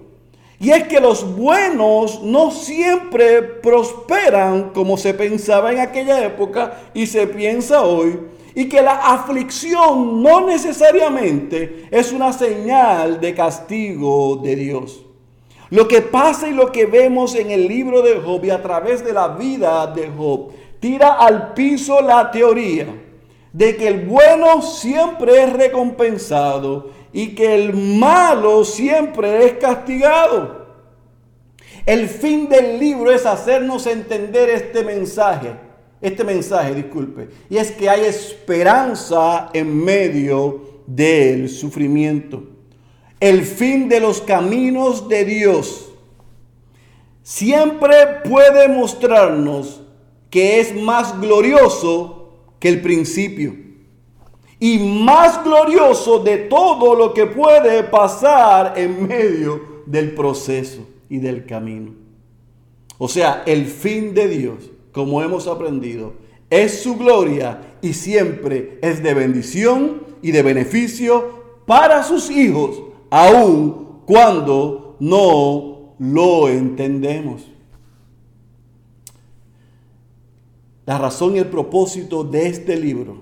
[0.59, 7.07] Y es que los buenos no siempre prosperan como se pensaba en aquella época y
[7.07, 8.19] se piensa hoy.
[8.55, 15.05] Y que la aflicción no necesariamente es una señal de castigo de Dios.
[15.71, 19.05] Lo que pasa y lo que vemos en el libro de Job y a través
[19.05, 23.04] de la vida de Job tira al piso la teoría
[23.55, 30.67] de que el bueno siempre es recompensado y que el malo siempre es castigado.
[31.87, 35.53] El fin del libro es hacernos entender este mensaje,
[36.01, 42.43] este mensaje, disculpe, y es que hay esperanza en medio del sufrimiento.
[43.21, 45.93] El fin de los caminos de Dios
[47.23, 47.95] siempre
[48.29, 49.81] puede mostrarnos
[50.29, 52.24] que es más glorioso
[52.65, 53.55] que el principio.
[54.59, 61.45] Y más glorioso de todo lo que puede pasar en medio del proceso y del
[61.45, 61.93] camino.
[62.97, 66.15] O sea, el fin de Dios, como hemos aprendido,
[66.49, 74.01] es su gloria y siempre es de bendición y de beneficio para sus hijos, aun
[74.07, 77.43] cuando no lo entendemos.
[80.87, 83.17] La razón y el propósito de este libro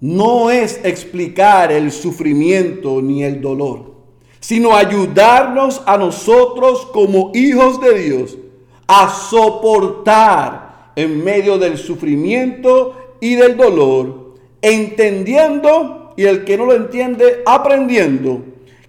[0.00, 3.92] no es explicar el sufrimiento ni el dolor,
[4.40, 8.38] sino ayudarnos a nosotros como hijos de Dios
[8.86, 16.74] a soportar en medio del sufrimiento y del dolor entendiendo y el que no lo
[16.74, 18.42] entiende aprendiendo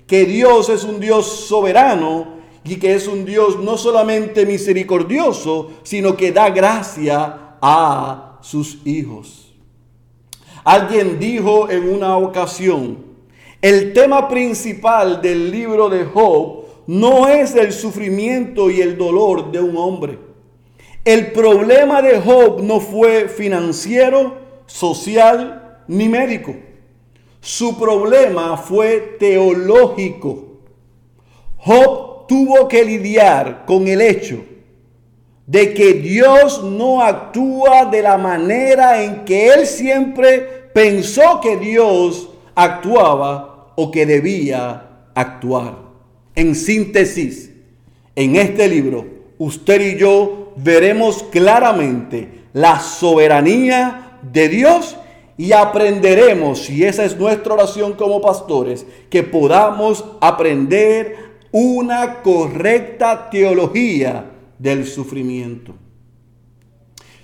[0.08, 6.18] que Dios es un Dios soberano y que es un Dios no solamente misericordioso, sino
[6.18, 9.54] que da gracia a sus hijos.
[10.64, 12.98] Alguien dijo en una ocasión,
[13.62, 19.62] el tema principal del libro de Job no es el sufrimiento y el dolor de
[19.62, 20.18] un hombre.
[21.06, 26.56] El problema de Job no fue financiero, social ni médico.
[27.40, 30.60] Su problema fue teológico.
[31.58, 34.44] Job tuvo que lidiar con el hecho
[35.52, 42.30] de que Dios no actúa de la manera en que él siempre pensó que Dios
[42.56, 45.76] actuaba o que debía actuar.
[46.36, 47.52] En síntesis,
[48.16, 49.06] en este libro,
[49.40, 54.96] usted y yo veremos claramente la soberanía de Dios
[55.38, 61.18] y aprenderemos, y esa es nuestra oración como pastores, que podamos aprender
[61.52, 64.31] una correcta teología
[64.62, 65.74] del sufrimiento.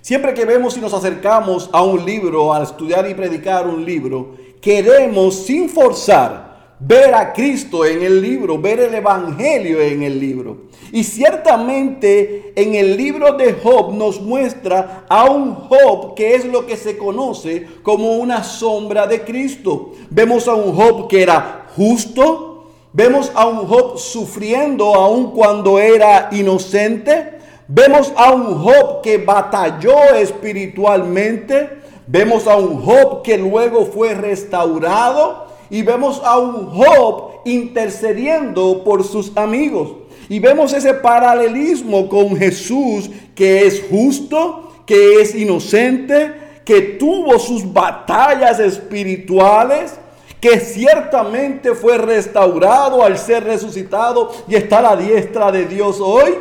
[0.02, 4.36] Siempre que vemos y nos acercamos a un libro, al estudiar y predicar un libro,
[4.60, 6.48] queremos sin forzar
[6.80, 10.68] ver a Cristo en el libro, ver el Evangelio en el libro.
[10.92, 16.66] Y ciertamente en el libro de Job nos muestra a un Job que es lo
[16.66, 19.94] que se conoce como una sombra de Cristo.
[20.10, 22.57] Vemos a un Job que era justo,
[22.94, 30.16] vemos a un Job sufriendo aun cuando era inocente, vemos a un Job que batalló
[30.16, 31.70] espiritualmente,
[32.08, 35.48] vemos a un Job que luego fue restaurado.
[35.70, 39.90] Y vemos a un Job intercediendo por sus amigos.
[40.30, 46.34] Y vemos ese paralelismo con Jesús que es justo, que es inocente,
[46.66, 49.98] que tuvo sus batallas espirituales,
[50.40, 56.36] que ciertamente fue restaurado al ser resucitado y está a la diestra de Dios hoy.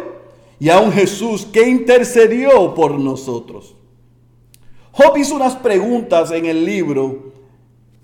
[0.59, 3.75] Y a un Jesús que intercedió por nosotros.
[4.91, 7.35] Job hizo unas preguntas en el libro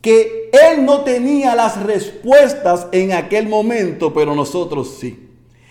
[0.03, 5.30] que él no tenía las respuestas en aquel momento, pero nosotros sí.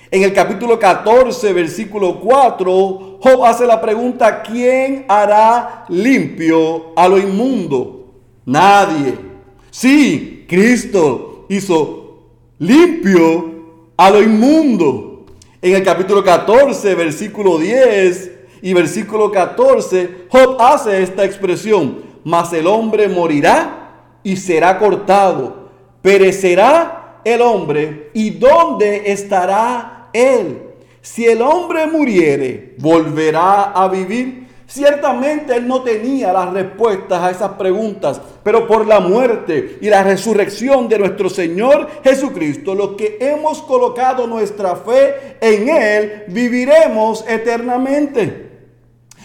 [0.09, 7.17] En el capítulo 14, versículo 4, Job hace la pregunta, ¿quién hará limpio a lo
[7.17, 8.11] inmundo?
[8.45, 9.30] Nadie.
[9.71, 12.27] Sí, Cristo hizo
[12.59, 15.25] limpio a lo inmundo.
[15.61, 18.31] En el capítulo 14, versículo 10
[18.63, 25.69] y versículo 14, Job hace esta expresión, mas el hombre morirá y será cortado.
[26.01, 30.63] Perecerá el hombre y dónde estará él.
[31.01, 34.47] Si el hombre muriere, volverá a vivir.
[34.73, 40.01] Ciertamente él no tenía las respuestas a esas preguntas, pero por la muerte y la
[40.01, 48.49] resurrección de nuestro Señor Jesucristo, los que hemos colocado nuestra fe en él, viviremos eternamente.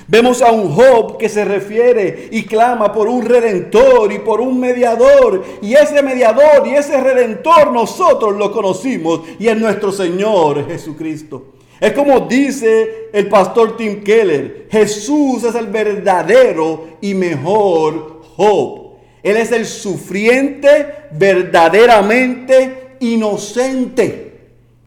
[0.09, 4.59] Vemos a un Job que se refiere y clama por un redentor y por un
[4.59, 5.44] mediador.
[5.62, 11.55] Y ese mediador y ese redentor nosotros lo conocimos y es nuestro Señor Jesucristo.
[11.81, 18.97] Es como dice el pastor Tim Keller, Jesús es el verdadero y mejor Job.
[19.22, 24.27] Él es el sufriente verdaderamente inocente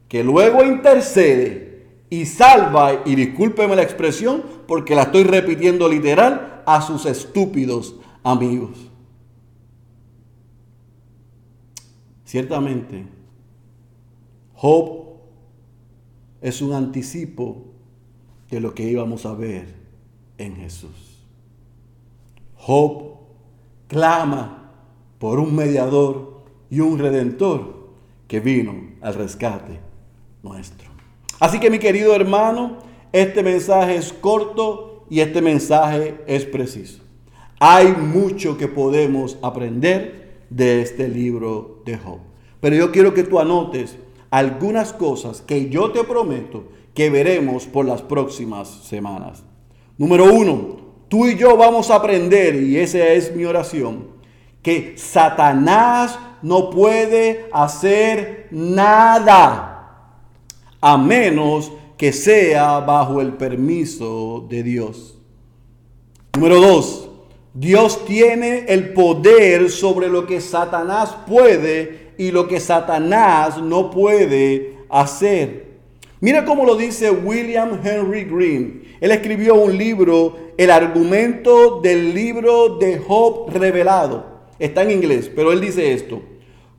[0.08, 6.82] que luego intercede y salva, y discúlpeme la expresión, porque la estoy repitiendo literal, a
[6.82, 8.78] sus estúpidos amigos.
[12.26, 13.06] Ciertamente,
[14.54, 15.09] Job
[16.42, 17.66] es un anticipo
[18.50, 19.76] de lo que íbamos a ver
[20.38, 21.26] en Jesús.
[22.56, 23.18] Job
[23.88, 24.72] clama
[25.18, 27.90] por un mediador y un redentor
[28.28, 29.80] que vino al rescate
[30.44, 30.90] nuestro.
[31.40, 32.78] Así que mi querido hermano,
[33.12, 37.02] este mensaje es corto y este mensaje es preciso.
[37.60, 42.20] Hay mucho que podemos aprender de este libro de Job.
[42.62, 43.98] Pero yo quiero que tú anotes
[44.32, 49.44] algunas cosas que yo te prometo que veremos por las próximas semanas.
[49.98, 50.78] Número uno,
[51.08, 54.08] tú y yo vamos a aprender, y esa es mi oración,
[54.62, 59.76] que Satanás no puede hacer nada
[60.82, 65.18] a menos que sea bajo el permiso de Dios.
[66.36, 67.10] Número dos,
[67.54, 74.76] Dios tiene el poder sobre lo que Satanás puede y lo que Satanás no puede
[74.90, 75.70] hacer.
[76.20, 82.78] Mira cómo lo dice William Henry Green Él escribió un libro, el argumento del libro
[82.78, 84.26] de Job revelado.
[84.60, 86.22] Está en inglés, pero él dice esto.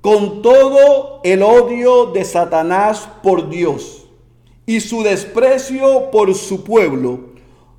[0.03, 4.07] Con todo el odio de Satanás por Dios
[4.67, 7.31] y su desprecio por su pueblo,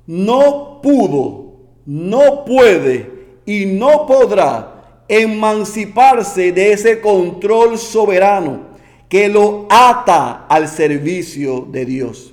[0.08, 1.52] no pudo,
[1.86, 3.08] no puede
[3.46, 4.71] y no podrá
[5.12, 8.72] emanciparse de ese control soberano
[9.10, 12.32] que lo ata al servicio de Dios.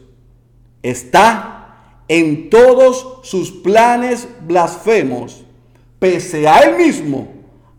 [0.82, 5.43] Está en todos sus planes blasfemos,
[5.99, 7.27] pese a él mismo,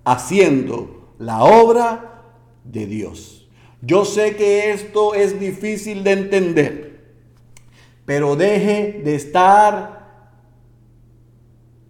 [0.05, 2.22] haciendo la obra
[2.64, 3.48] de Dios.
[3.80, 7.14] Yo sé que esto es difícil de entender,
[8.05, 10.11] pero deje de estar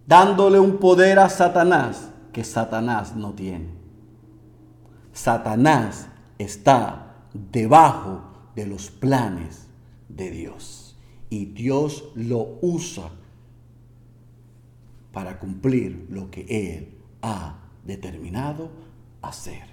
[0.07, 3.69] dándole un poder a Satanás que Satanás no tiene.
[5.13, 6.09] Satanás
[6.39, 8.23] está debajo
[8.55, 9.67] de los planes
[10.09, 10.97] de Dios
[11.29, 13.11] y Dios lo usa
[15.13, 16.89] para cumplir lo que Él
[17.23, 18.71] ha determinado
[19.23, 19.65] hacer.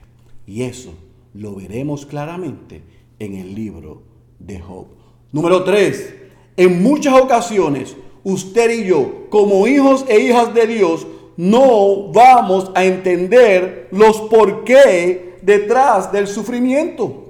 [0.46, 0.94] Y eso
[1.34, 2.84] lo veremos claramente
[3.20, 4.04] en el libro
[4.40, 4.88] de Job.
[5.32, 6.16] Número 3.
[6.58, 11.06] En muchas ocasiones, usted y yo, como hijos e hijas de Dios,
[11.38, 17.26] no vamos a entender los por qué detrás del sufrimiento.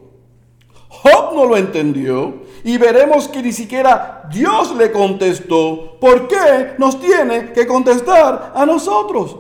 [0.90, 2.34] Job no lo entendió
[2.64, 5.98] y veremos que ni siquiera Dios le contestó.
[6.00, 9.38] ¿Por qué nos tiene que contestar a nosotros?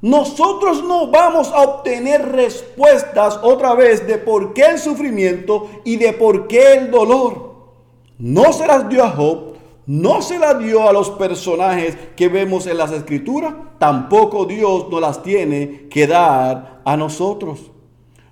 [0.00, 6.12] Nosotros no vamos a obtener respuestas otra vez de por qué el sufrimiento y de
[6.12, 7.54] por qué el dolor.
[8.18, 9.55] No se las dio a Job,
[9.86, 15.00] no se las dio a los personajes que vemos en las escrituras, tampoco Dios nos
[15.00, 17.70] las tiene que dar a nosotros.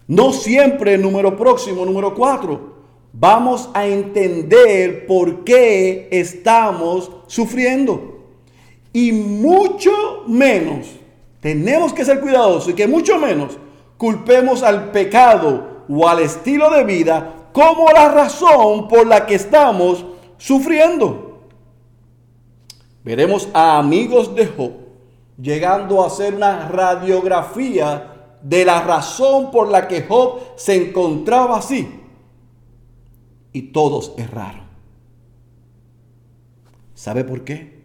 [0.09, 2.75] No siempre, número próximo, número cuatro,
[3.13, 8.25] vamos a entender por qué estamos sufriendo.
[8.93, 10.89] Y mucho menos,
[11.41, 13.57] tenemos que ser cuidadosos y que mucho menos
[13.97, 20.05] culpemos al pecado o al estilo de vida como la razón por la que estamos
[20.37, 21.24] sufriendo.
[23.05, 24.73] Veremos a amigos de Job
[25.41, 31.89] llegando a hacer una radiografía de la razón por la que Job se encontraba así.
[33.53, 34.65] Y todos erraron.
[36.95, 37.83] ¿Sabe por qué?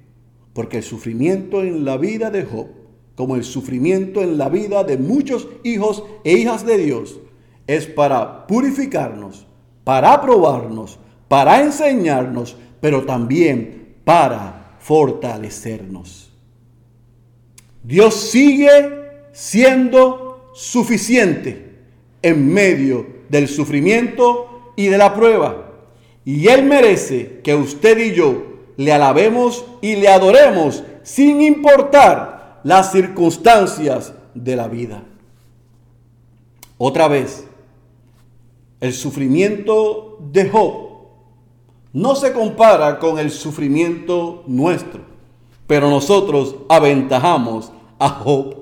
[0.53, 2.67] Porque el sufrimiento en la vida de Job,
[3.15, 7.20] como el sufrimiento en la vida de muchos hijos e hijas de Dios,
[7.67, 9.45] es para purificarnos,
[9.84, 10.97] para probarnos,
[11.28, 14.59] para enseñarnos, pero también para
[14.89, 16.31] fortalecernos.
[17.83, 21.75] Dios sigue siendo suficiente
[22.23, 25.73] en medio del sufrimiento y de la prueba.
[26.25, 28.43] Y Él merece que usted y yo
[28.77, 35.03] le alabemos y le adoremos sin importar las circunstancias de la vida.
[36.79, 37.45] Otra vez,
[38.81, 40.49] el sufrimiento de
[41.93, 45.01] no se compara con el sufrimiento nuestro,
[45.67, 48.59] pero nosotros aventajamos a Job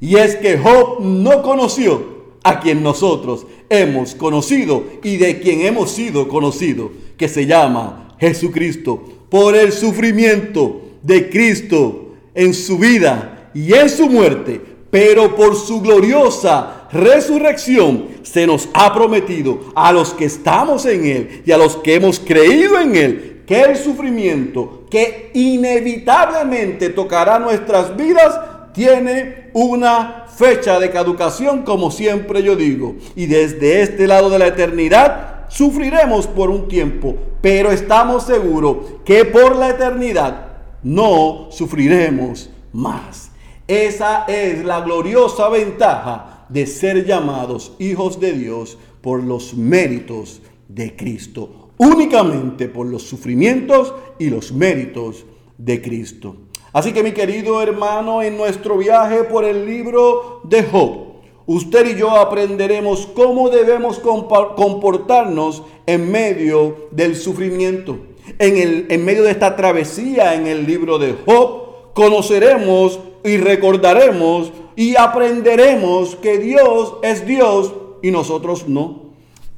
[0.00, 5.90] y es que Job no conoció a quien nosotros hemos conocido y de quien hemos
[5.90, 9.02] sido conocidos, que se llama Jesucristo.
[9.28, 14.60] Por el sufrimiento de Cristo en su vida y en su muerte,
[14.90, 21.42] pero por su gloriosa resurrección se nos ha prometido a los que estamos en Él
[21.44, 27.96] y a los que hemos creído en Él que el sufrimiento que inevitablemente tocará nuestras
[27.96, 28.38] vidas
[28.72, 32.96] tiene una fecha de caducación, como siempre yo digo.
[33.14, 39.24] Y desde este lado de la eternidad sufriremos por un tiempo, pero estamos seguros que
[39.24, 40.48] por la eternidad
[40.82, 43.30] no sufriremos más.
[43.68, 50.94] Esa es la gloriosa ventaja de ser llamados hijos de Dios por los méritos de
[50.94, 55.24] Cristo, únicamente por los sufrimientos y los méritos
[55.58, 56.36] de Cristo.
[56.72, 61.98] Así que mi querido hermano, en nuestro viaje por el libro de Job, usted y
[61.98, 67.98] yo aprenderemos cómo debemos comportarnos en medio del sufrimiento.
[68.38, 71.65] En, el, en medio de esta travesía en el libro de Job,
[71.96, 77.72] conoceremos y recordaremos y aprenderemos que Dios es Dios
[78.02, 79.06] y nosotros no.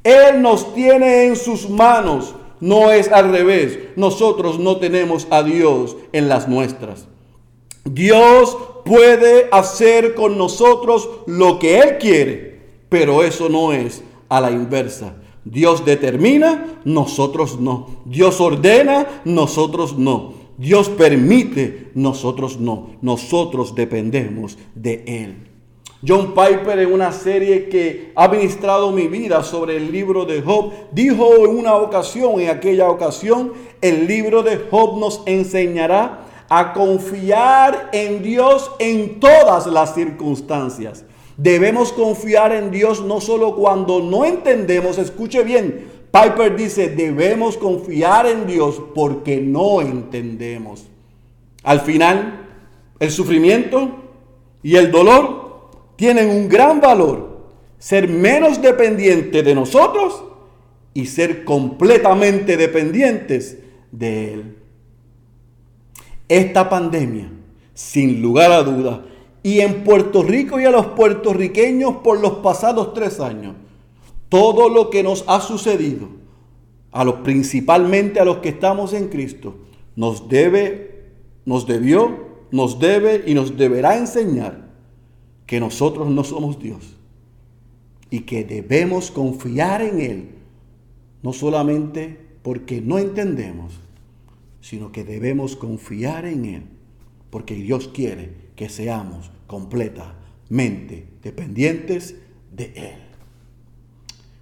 [0.05, 3.79] Él nos tiene en sus manos no es al revés.
[3.97, 7.07] Nosotros no tenemos a Dios en las nuestras.
[7.83, 14.51] Dios puede hacer con nosotros lo que Él quiere, pero eso no es a la
[14.51, 15.15] inversa.
[15.43, 18.01] Dios determina, nosotros no.
[18.05, 20.38] Dios ordena, nosotros no.
[20.59, 22.89] Dios permite, nosotros no.
[23.01, 25.47] Nosotros dependemos de Él.
[26.05, 30.71] John Piper en una serie que ha ministrado mi vida sobre el libro de Job,
[30.91, 37.89] dijo en una ocasión, en aquella ocasión, el libro de Job nos enseñará a confiar
[37.93, 41.05] en Dios en todas las circunstancias.
[41.37, 48.25] Debemos confiar en Dios no solo cuando no entendemos, escuche bien, Piper dice, debemos confiar
[48.25, 50.87] en Dios porque no entendemos.
[51.63, 52.47] Al final,
[52.99, 53.91] el sufrimiento
[54.63, 57.29] y el dolor tienen un gran valor.
[57.77, 60.23] Ser menos dependiente de nosotros
[60.93, 63.59] y ser completamente dependientes
[63.91, 64.55] de Él.
[66.27, 67.31] Esta pandemia,
[67.73, 68.99] sin lugar a dudas,
[69.41, 73.55] y en Puerto Rico y a los puertorriqueños por los pasados tres años,
[74.29, 76.07] todo lo que nos ha sucedido,
[76.91, 79.57] a los, principalmente a los que estamos en Cristo,
[79.95, 81.11] nos debe,
[81.45, 84.69] nos debió, nos debe y nos deberá enseñar
[85.45, 86.95] que nosotros no somos Dios
[88.09, 90.29] y que debemos confiar en Él,
[91.21, 93.79] no solamente porque no entendemos,
[94.61, 96.63] sino que debemos confiar en Él,
[97.29, 102.15] porque Dios quiere que seamos completamente dependientes
[102.51, 103.08] de Él.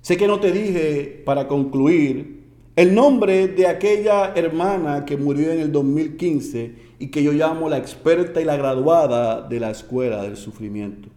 [0.08, 2.46] Sé que no te dije para concluir
[2.78, 7.78] el nombre de aquella hermana que murió en el 2015 y que yo llamo la
[7.78, 11.10] experta y la graduada de la escuela del sufrimiento.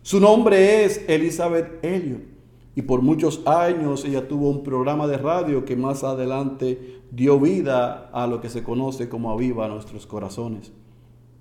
[0.00, 2.22] Su nombre es Elizabeth Elliot
[2.74, 8.08] y por muchos años ella tuvo un programa de radio que más adelante dio vida
[8.10, 10.72] a lo que se conoce como Aviva Nuestros Corazones.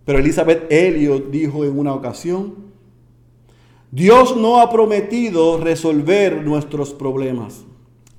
[0.04, 2.69] Pero Elizabeth Elliot dijo en una ocasión,
[3.92, 7.66] Dios no ha prometido resolver nuestros problemas,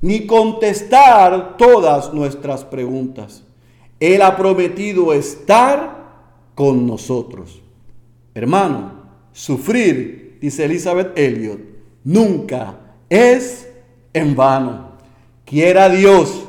[0.00, 3.44] ni contestar todas nuestras preguntas.
[4.00, 6.00] Él ha prometido estar
[6.56, 7.60] con nosotros.
[8.34, 8.92] Hermano,
[9.32, 11.60] sufrir, dice Elizabeth Elliot,
[12.02, 12.76] nunca
[13.08, 13.68] es
[14.12, 14.90] en vano.
[15.44, 16.46] Quiera Dios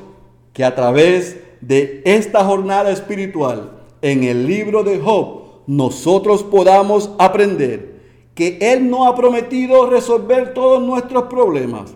[0.54, 7.91] que a través de esta jornada espiritual en el libro de Job nosotros podamos aprender
[8.36, 11.94] que Él no ha prometido resolver todos nuestros problemas,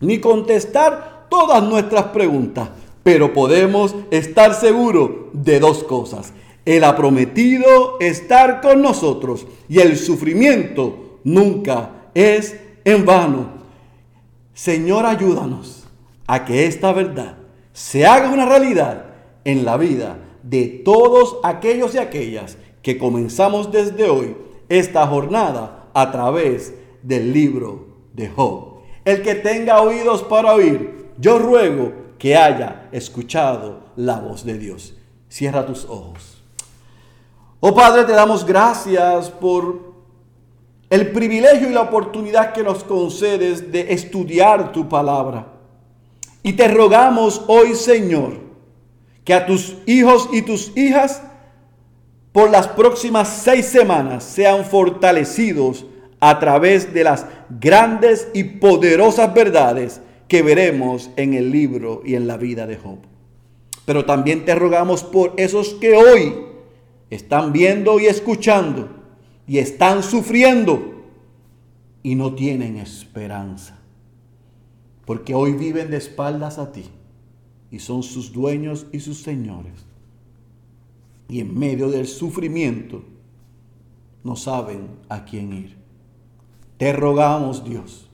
[0.00, 2.70] ni contestar todas nuestras preguntas,
[3.02, 6.32] pero podemos estar seguros de dos cosas.
[6.64, 13.48] Él ha prometido estar con nosotros y el sufrimiento nunca es en vano.
[14.52, 15.84] Señor, ayúdanos
[16.26, 17.38] a que esta verdad
[17.72, 19.06] se haga una realidad
[19.44, 24.36] en la vida de todos aquellos y aquellas que comenzamos desde hoy
[24.70, 28.80] esta jornada a través del libro de Job.
[29.04, 34.94] El que tenga oídos para oír, yo ruego que haya escuchado la voz de Dios.
[35.28, 36.42] Cierra tus ojos.
[37.58, 39.90] Oh Padre, te damos gracias por
[40.88, 45.46] el privilegio y la oportunidad que nos concedes de estudiar tu palabra.
[46.42, 48.40] Y te rogamos hoy, Señor,
[49.24, 51.22] que a tus hijos y tus hijas
[52.32, 55.86] por las próximas seis semanas sean fortalecidos
[56.20, 62.26] a través de las grandes y poderosas verdades que veremos en el libro y en
[62.26, 62.98] la vida de Job.
[63.84, 66.34] Pero también te rogamos por esos que hoy
[67.08, 68.88] están viendo y escuchando
[69.48, 71.02] y están sufriendo
[72.04, 73.78] y no tienen esperanza.
[75.04, 76.84] Porque hoy viven de espaldas a ti
[77.72, 79.89] y son sus dueños y sus señores
[81.30, 83.04] y en medio del sufrimiento
[84.24, 85.76] no saben a quién ir.
[86.76, 88.10] Te rogamos, Dios,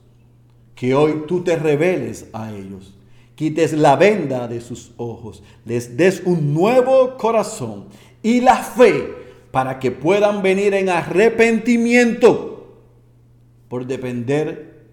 [0.75, 2.95] que hoy tú te reveles a ellos,
[3.35, 7.85] quites la venda de sus ojos, les des un nuevo corazón
[8.21, 9.09] y la fe
[9.51, 12.77] para que puedan venir en arrepentimiento
[13.67, 14.85] por depender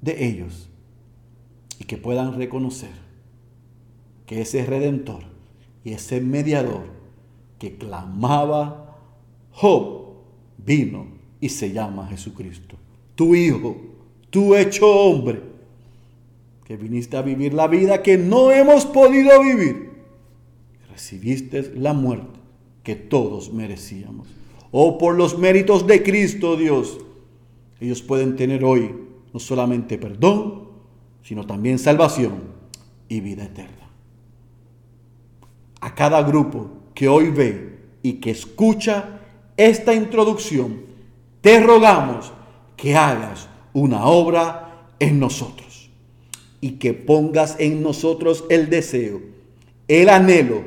[0.00, 0.68] de ellos
[1.80, 2.92] y que puedan reconocer
[4.26, 5.24] que ese redentor
[5.82, 6.93] y ese mediador
[7.64, 8.98] que clamaba
[9.52, 10.16] Job,
[10.58, 11.06] vino
[11.40, 12.76] y se llama Jesucristo.
[13.14, 13.76] Tu Hijo,
[14.28, 15.40] tu hecho hombre,
[16.66, 19.92] que viniste a vivir la vida que no hemos podido vivir.
[20.90, 22.38] Recibiste la muerte
[22.82, 24.28] que todos merecíamos.
[24.70, 26.98] Oh, por los méritos de Cristo Dios,
[27.80, 28.94] ellos pueden tener hoy
[29.32, 30.68] no solamente perdón,
[31.22, 32.42] sino también salvación
[33.08, 33.88] y vida eterna.
[35.80, 39.20] A cada grupo que hoy ve y que escucha
[39.56, 40.82] esta introducción,
[41.40, 42.32] te rogamos
[42.76, 45.90] que hagas una obra en nosotros
[46.60, 49.20] y que pongas en nosotros el deseo,
[49.88, 50.62] el anhelo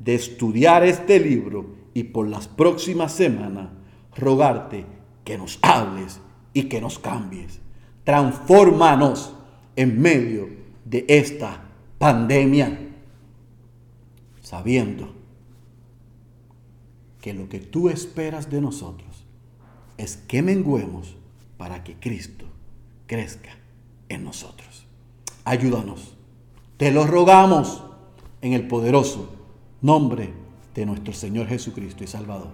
[0.00, 3.68] de estudiar este libro y por las próximas semanas
[4.16, 4.84] rogarte
[5.24, 6.20] que nos hables
[6.52, 7.60] y que nos cambies.
[8.04, 9.34] Transfórmanos
[9.76, 10.48] en medio
[10.84, 11.64] de esta
[11.98, 12.78] pandemia,
[14.40, 15.15] sabiendo
[17.26, 19.26] que lo que tú esperas de nosotros
[19.98, 21.16] es que menguemos
[21.58, 22.44] para que Cristo
[23.08, 23.50] crezca
[24.08, 24.86] en nosotros.
[25.44, 26.14] Ayúdanos.
[26.76, 27.82] Te lo rogamos
[28.42, 29.28] en el poderoso
[29.82, 30.34] nombre
[30.72, 32.52] de nuestro Señor Jesucristo y Salvador.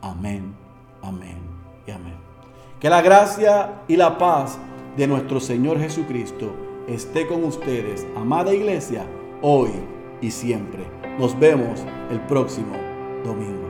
[0.00, 0.52] Amén,
[1.00, 1.38] amén
[1.86, 2.16] y amén.
[2.80, 4.58] Que la gracia y la paz
[4.96, 6.52] de nuestro Señor Jesucristo
[6.88, 9.06] esté con ustedes, amada iglesia,
[9.42, 9.70] hoy
[10.20, 10.84] y siempre.
[11.20, 12.74] Nos vemos el próximo
[13.24, 13.61] domingo.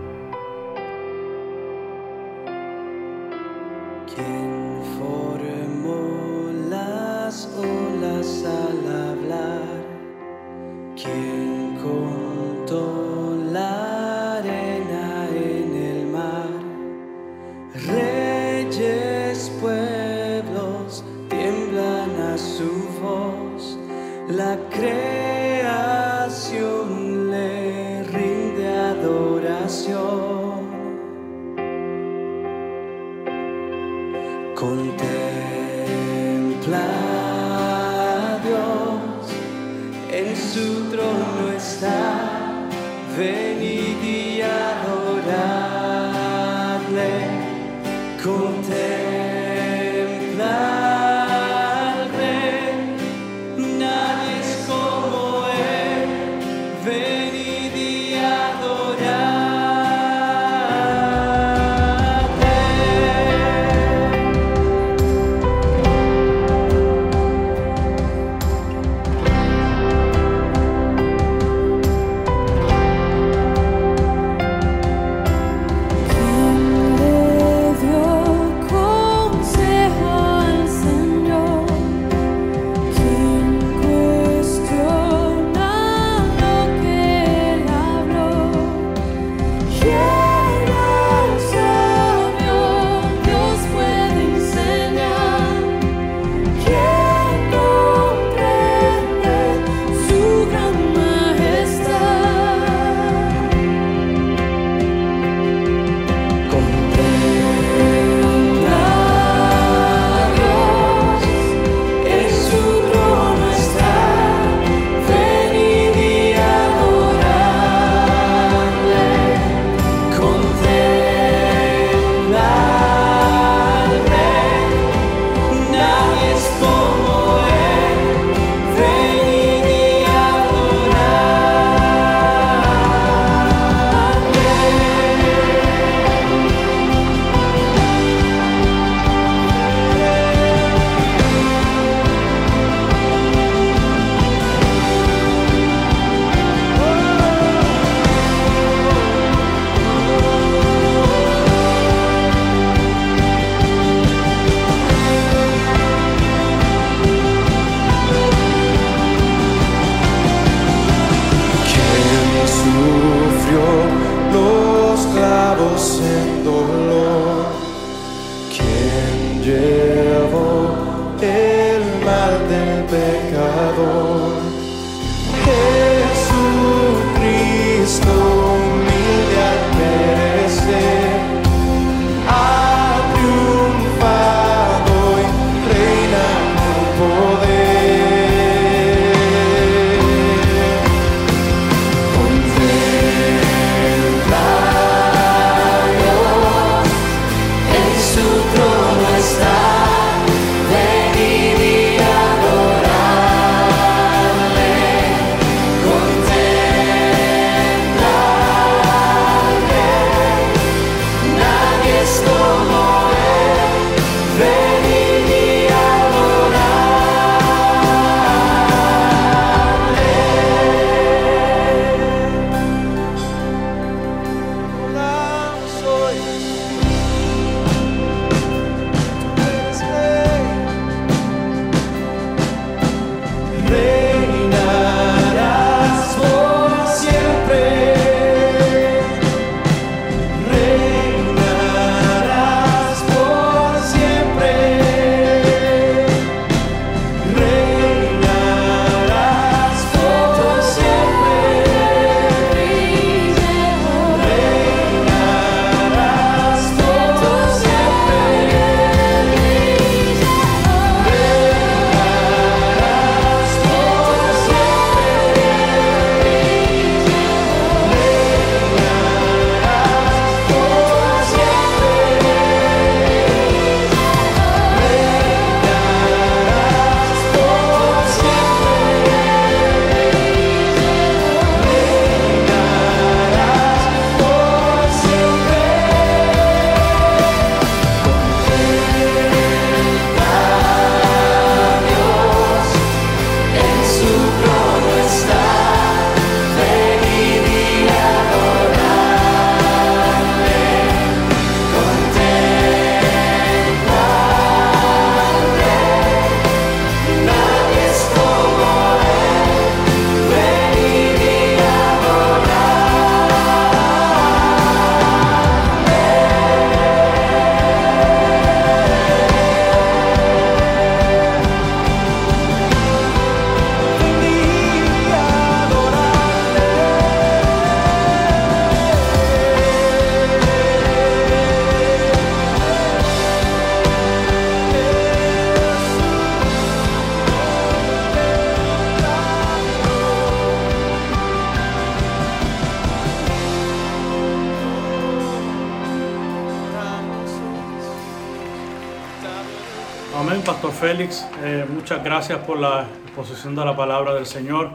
[352.13, 354.73] Gracias por la exposición de la palabra del Señor.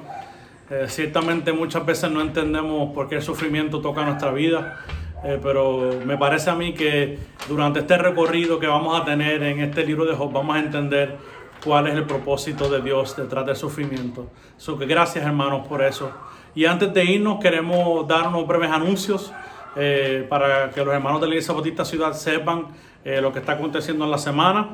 [0.72, 4.80] Eh, ciertamente muchas veces no entendemos por qué el sufrimiento toca nuestra vida,
[5.24, 9.60] eh, pero me parece a mí que durante este recorrido que vamos a tener en
[9.60, 11.16] este libro de Job vamos a entender
[11.64, 14.32] cuál es el propósito de Dios detrás del sufrimiento.
[14.58, 16.10] So que gracias hermanos por eso.
[16.56, 19.32] Y antes de irnos queremos dar unos breves anuncios
[19.76, 22.70] eh, para que los hermanos de la Iglesia Bautista Ciudad sepan
[23.06, 24.70] eh, lo que está aconteciendo en la semana.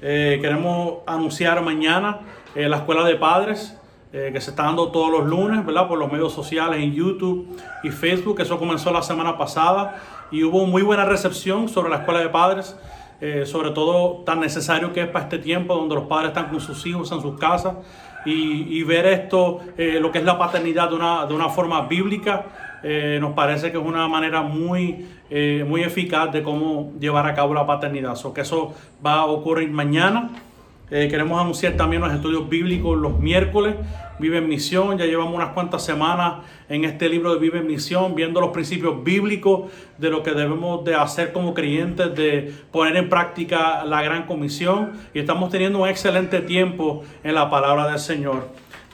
[0.00, 2.20] Eh, queremos anunciar mañana
[2.54, 3.74] la escuela de padres.
[4.10, 5.86] que se está dando todos los lunes, ¿verdad?
[5.86, 7.46] Por los medios sociales, en YouTube
[7.82, 8.40] y Facebook.
[8.40, 12.74] Eso comenzó la semana pasada y hubo muy buena recepción sobre la escuela de padres.
[13.20, 16.60] Eh, sobre todo tan necesario que es para este tiempo donde los padres están con
[16.60, 17.74] sus hijos en sus casas
[18.24, 22.44] y, ver esto, eh, lo que es la paternidad de una, de una forma bíblica,
[22.82, 25.06] eh, nos parece que es una manera muy,
[25.66, 28.14] muy eficaz de cómo llevar a cabo la paternidad.
[28.14, 28.74] So que eso
[29.04, 30.30] va a ocurrir mañana.
[30.90, 33.74] Eh, queremos anunciar también los estudios bíblicos los miércoles.
[34.18, 38.14] Vive en Misión, ya llevamos unas cuantas semanas en este libro de Vive en Misión,
[38.14, 43.08] viendo los principios bíblicos de lo que debemos de hacer como creyentes, de poner en
[43.08, 44.92] práctica la gran comisión.
[45.12, 48.48] Y estamos teniendo un excelente tiempo en la palabra del Señor.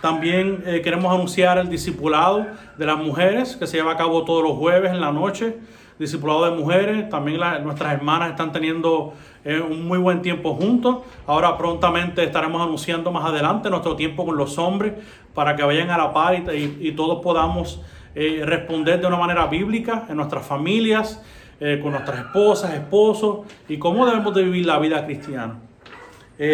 [0.05, 2.47] También eh, queremos anunciar el discipulado
[2.77, 5.57] de las mujeres que se lleva a cabo todos los jueves en la noche
[5.99, 7.09] discipulado de mujeres.
[7.09, 9.15] También nuestras hermanas están teniendo
[9.47, 10.99] eh, un muy buen tiempo juntos.
[11.27, 14.93] Ahora prontamente estaremos anunciando más adelante nuestro tiempo con los hombres
[15.33, 17.81] para que vayan a la par y, todos podamos
[18.15, 21.23] eh, responder de una manera bíblica en nuestras familias,
[21.81, 25.61] con nuestras esposas, esposos y cómo debemos de vivir la vida cristiana.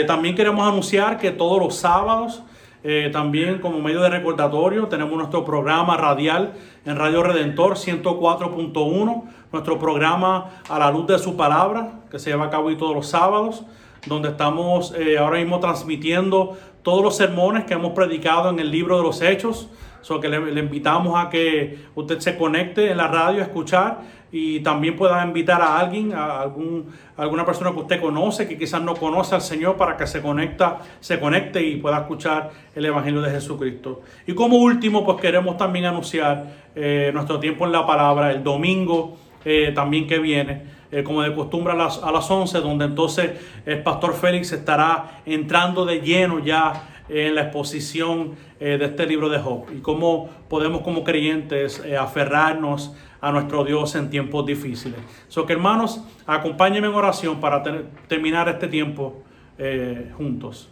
[0.07, 2.45] también queremos anunciar que todos los sábados
[2.83, 6.55] eh, también como medio de recordatorio tenemos nuestro programa radial
[6.87, 12.47] en Radio Redentor 104.1, nuestro programa A la Luz de su Palabra, que se lleva
[12.47, 13.65] a cabo hoy todos los sábados,
[14.07, 18.97] donde estamos eh, ahora mismo transmitiendo todos los sermones que hemos predicado en el libro
[18.97, 19.69] de los Hechos.
[20.01, 24.01] So que le, le invitamos a que usted se conecte en la radio a escuchar
[24.33, 28.81] y también pueda invitar a alguien, a algún, alguna persona que usted conoce, que quizás
[28.83, 33.21] no conoce al Señor, para que se, conecta, se conecte y pueda escuchar el Evangelio
[33.21, 34.03] de Jesucristo.
[34.27, 39.17] Y como último, pues queremos también anunciar eh, nuestro tiempo en la palabra, el domingo
[39.45, 40.81] eh, también que viene.
[40.93, 43.31] Eh, como de costumbre a las, a las 11, donde entonces
[43.65, 49.39] el pastor Félix estará entrando de lleno ya en la exposición de este libro de
[49.39, 55.01] Job y cómo podemos como creyentes aferrarnos a nuestro Dios en tiempos difíciles.
[55.29, 57.63] So que hermanos, acompáñenme en oración para
[58.09, 59.23] terminar este tiempo
[59.59, 60.71] eh, juntos.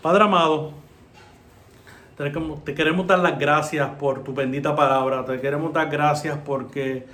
[0.00, 0.72] Padre amado,
[2.64, 7.06] te queremos dar las gracias por tu bendita palabra, te queremos dar gracias porque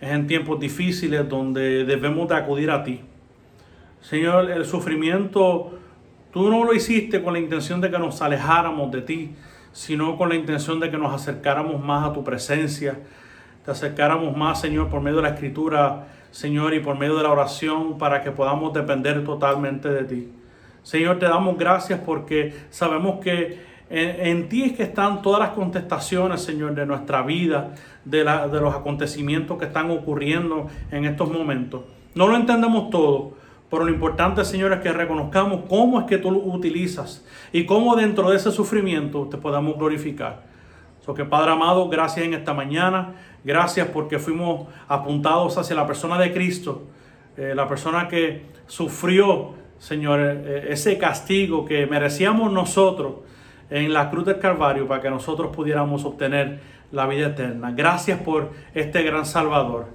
[0.00, 3.00] es en tiempos difíciles donde debemos de acudir a ti.
[4.00, 5.78] Señor, el sufrimiento,
[6.34, 9.30] tú no lo hiciste con la intención de que nos alejáramos de ti,
[9.72, 12.98] sino con la intención de que nos acercáramos más a tu presencia,
[13.64, 17.30] te acercáramos más, Señor, por medio de la escritura, Señor, y por medio de la
[17.30, 20.28] oración, para que podamos depender totalmente de ti.
[20.82, 26.42] Señor, te damos gracias porque sabemos que en, ti es que están todas las contestaciones,
[26.42, 31.82] Señor, de nuestra vida, de, de los acontecimientos que están ocurriendo en estos momentos.
[32.16, 33.34] No lo entendemos todo,
[33.74, 37.96] pero lo importante, Señor, es que reconozcamos cómo es que tú lo utilizas y cómo
[37.96, 40.42] dentro de ese sufrimiento te podamos glorificar.
[41.04, 43.14] So que Padre amado, gracias en esta mañana.
[43.44, 46.84] Gracias porque fuimos apuntados hacia la persona de Cristo,
[47.36, 53.16] eh, la persona que sufrió, Señor, eh, ese castigo que merecíamos nosotros
[53.68, 56.60] en la cruz del Calvario para que nosotros pudiéramos obtener
[56.90, 57.72] la vida eterna.
[57.72, 59.88] Gracias por este gran Salvador,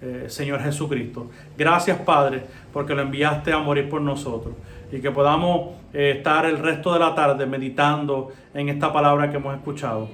[0.00, 1.30] eh, Señor Jesucristo.
[1.56, 2.42] Gracias, Padre,
[2.72, 4.54] porque lo enviaste a morir por nosotros
[4.92, 9.54] y que podamos estar el resto de la tarde meditando en esta palabra que hemos
[9.54, 10.08] escuchado.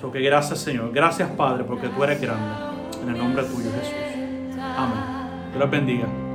[0.00, 2.54] So que gracias Señor, gracias Padre, porque tú eres grande.
[3.02, 3.94] En el nombre tuyo Jesús.
[4.58, 5.20] Amén.
[5.54, 6.29] Dios bendiga.